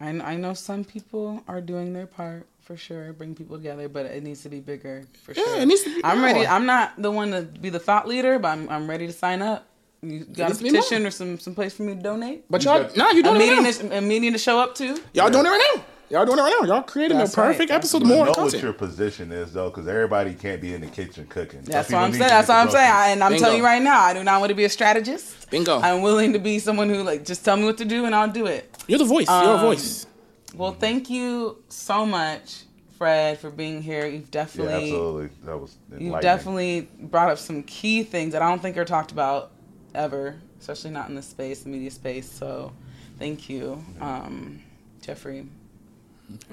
[0.00, 4.06] I, I know some people are doing their part for sure, bring people together, but
[4.06, 5.60] it needs to be bigger for Yeah, sure.
[5.60, 6.46] it needs to be I'm ready.
[6.46, 9.40] I'm not the one to be the thought leader, but I'm, I'm ready to sign
[9.42, 9.66] up.
[10.02, 12.44] You got a needs to be petition or some some place for me to donate?
[12.50, 13.96] but y'all, got- nah, you a doing it meeting right to, now.
[13.96, 15.00] a meeting to show up to.
[15.14, 15.84] Y'all doing it right now.
[16.08, 16.66] Y'all doing it right now.
[16.66, 17.76] Y'all creating That's a perfect right.
[17.76, 18.54] episode You more know content.
[18.54, 21.62] what your position is though, because everybody can't be in the kitchen cooking.
[21.62, 22.28] That's what I'm saying.
[22.28, 22.92] That's what I'm saying.
[22.92, 23.44] I, and I'm Bingo.
[23.44, 25.50] telling you right now, I do not want to be a strategist.
[25.50, 25.80] Bingo.
[25.80, 28.30] I'm willing to be someone who like just tell me what to do and I'll
[28.30, 28.72] do it.
[28.86, 29.26] You're the voice.
[29.28, 30.06] You're a Um, voice.
[30.54, 32.62] Well, thank you so much,
[32.98, 34.06] Fred, for being here.
[34.06, 35.28] You've Yeah, definitely absolutely.
[35.44, 39.10] That was You've definitely brought up some key things that I don't think are talked
[39.10, 39.50] about
[39.92, 42.30] ever, especially not in this space, the media space.
[42.30, 42.72] So,
[43.18, 44.62] thank you, um,
[45.02, 45.46] Jeffrey.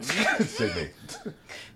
[0.01, 0.89] Sydney.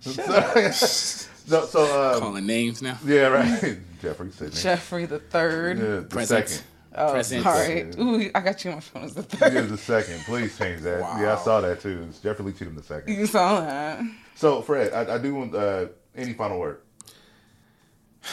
[0.00, 2.98] so, so um, Calling names now.
[3.04, 3.78] yeah, right.
[4.02, 4.60] Jeffrey Sydney.
[4.60, 5.78] Jeffrey the third.
[5.78, 6.48] Yeah, the Present.
[6.48, 6.64] second.
[6.94, 7.42] Oh, Present.
[7.44, 7.90] sorry.
[7.98, 10.20] Ooh, I got you on my phone as the Yeah, the second.
[10.20, 11.00] Please change that.
[11.20, 12.06] Yeah, I saw that too.
[12.08, 13.14] It's Jeffrey Lee Cheatham the second.
[13.14, 14.02] You saw that.
[14.36, 15.86] So, Fred, I, I do want uh,
[16.16, 16.80] any final word.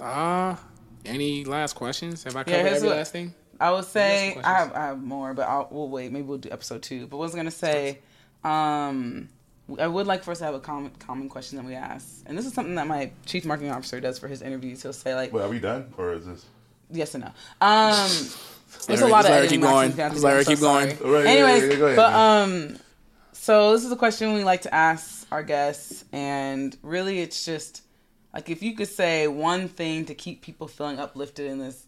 [0.00, 0.56] Uh,
[1.04, 2.24] any last questions?
[2.24, 3.32] Have I covered here's every what- last thing?
[3.60, 4.72] I would say I have.
[4.72, 6.10] I have more, but I'll, we'll wait.
[6.10, 7.06] Maybe we'll do episode two.
[7.06, 8.00] But what I was gonna say,
[8.44, 9.28] um,
[9.78, 12.36] I would like for us to have a common common question that we ask, and
[12.36, 14.82] this is something that my chief marketing officer does for his interviews.
[14.82, 16.44] He'll say like, Well, are we done, or is this?
[16.90, 17.30] yes and no.
[17.66, 18.08] Um,
[18.86, 19.88] there's a lot of Larry, editing keep going.
[19.92, 20.96] options we have to do, Larry, so keep going.
[20.96, 21.10] sorry.
[21.10, 22.42] Right, Anyways, yeah, yeah, go ahead, but man.
[22.72, 22.78] um,
[23.32, 27.82] so this is a question we like to ask our guests, and really, it's just
[28.34, 31.86] like if you could say one thing to keep people feeling uplifted in this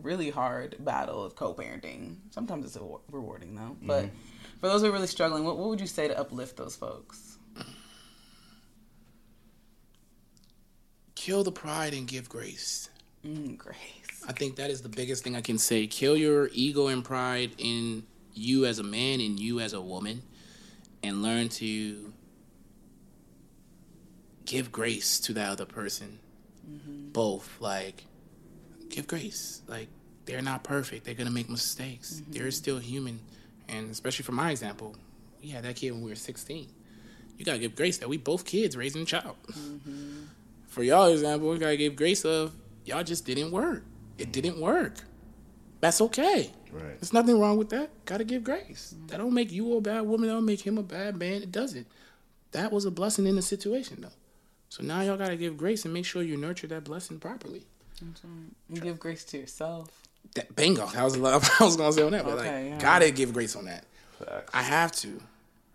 [0.00, 2.16] really hard battle of co-parenting.
[2.30, 2.78] Sometimes it's
[3.10, 4.14] rewarding though, but Mm-hmm.
[4.60, 7.38] For those who are really struggling, what, what would you say to uplift those folks?
[11.14, 12.88] Kill the pride and give grace.
[13.26, 13.76] Mm, grace.
[14.26, 15.86] I think that is the biggest thing I can say.
[15.86, 18.04] Kill your ego and pride in
[18.34, 20.22] you as a man and you as a woman,
[21.02, 22.12] and learn to
[24.44, 26.18] give grace to that other person.
[27.12, 28.04] Both, like,
[28.88, 29.62] give grace.
[29.66, 29.88] Like,
[30.24, 31.04] they're not perfect.
[31.04, 32.22] They're gonna make mistakes.
[32.28, 33.20] They're still human,
[33.68, 34.96] and especially for my example,
[35.42, 36.68] we had that kid when we were sixteen.
[37.36, 39.36] You gotta give grace that we both kids raising a child.
[39.52, 40.24] Mm-hmm.
[40.66, 42.52] For y'all example, we gotta give grace of
[42.84, 43.84] y'all just didn't work.
[44.18, 44.94] It didn't work.
[45.80, 46.50] That's okay.
[46.72, 47.00] Right.
[47.00, 47.90] There's nothing wrong with that.
[48.04, 48.94] Gotta give grace.
[49.06, 50.28] That don't make you a bad woman.
[50.28, 51.42] That don't make him a bad man.
[51.42, 51.86] It doesn't.
[52.52, 54.08] That was a blessing in the situation, though.
[54.68, 57.62] So now y'all gotta give grace and make sure you nurture that blessing properly.
[58.68, 60.07] You give grace to yourself.
[60.34, 60.86] That bingo.
[60.86, 61.48] That was love.
[61.60, 62.78] I was gonna say on that, but Okay, like, yeah.
[62.78, 63.84] gotta give grace on that.
[64.18, 64.50] Facts.
[64.54, 65.20] I have to.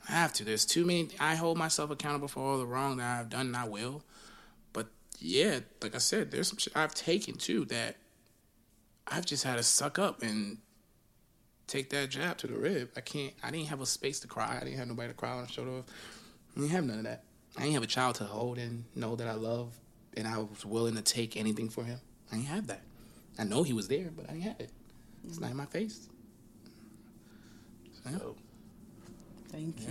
[0.07, 0.43] I have to.
[0.45, 1.09] There's too many.
[1.19, 4.03] I hold myself accountable for all the wrong that I've done, and I will.
[4.73, 4.87] But
[5.19, 7.95] yeah, like I said, there's some shit I've taken too that
[9.07, 10.57] I've just had to suck up and
[11.67, 12.89] take that jab to the rib.
[12.97, 13.33] I can't.
[13.43, 14.57] I didn't have a space to cry.
[14.61, 15.85] I didn't have nobody to cry on the shoulder of.
[16.55, 17.23] I didn't have none of that.
[17.57, 19.73] I didn't have a child to hold and know that I love,
[20.17, 21.99] and I was willing to take anything for him.
[22.31, 22.81] I didn't have that.
[23.39, 24.69] I know he was there, but I didn't have it.
[25.25, 26.09] It's not in my face.
[28.03, 28.17] So, yeah.
[28.17, 28.35] So,
[29.49, 29.85] Thank you.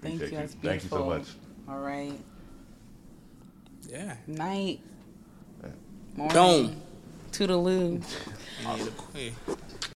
[0.00, 0.24] Thank appreciate you.
[0.24, 0.36] you.
[0.38, 1.26] That's Thank you so much.
[1.68, 2.18] All right.
[3.88, 4.16] Yeah.
[4.26, 4.80] Night.
[5.62, 5.68] Yeah.
[6.16, 6.34] Morning.
[6.34, 6.82] Dome.
[7.32, 8.02] Toodaloo.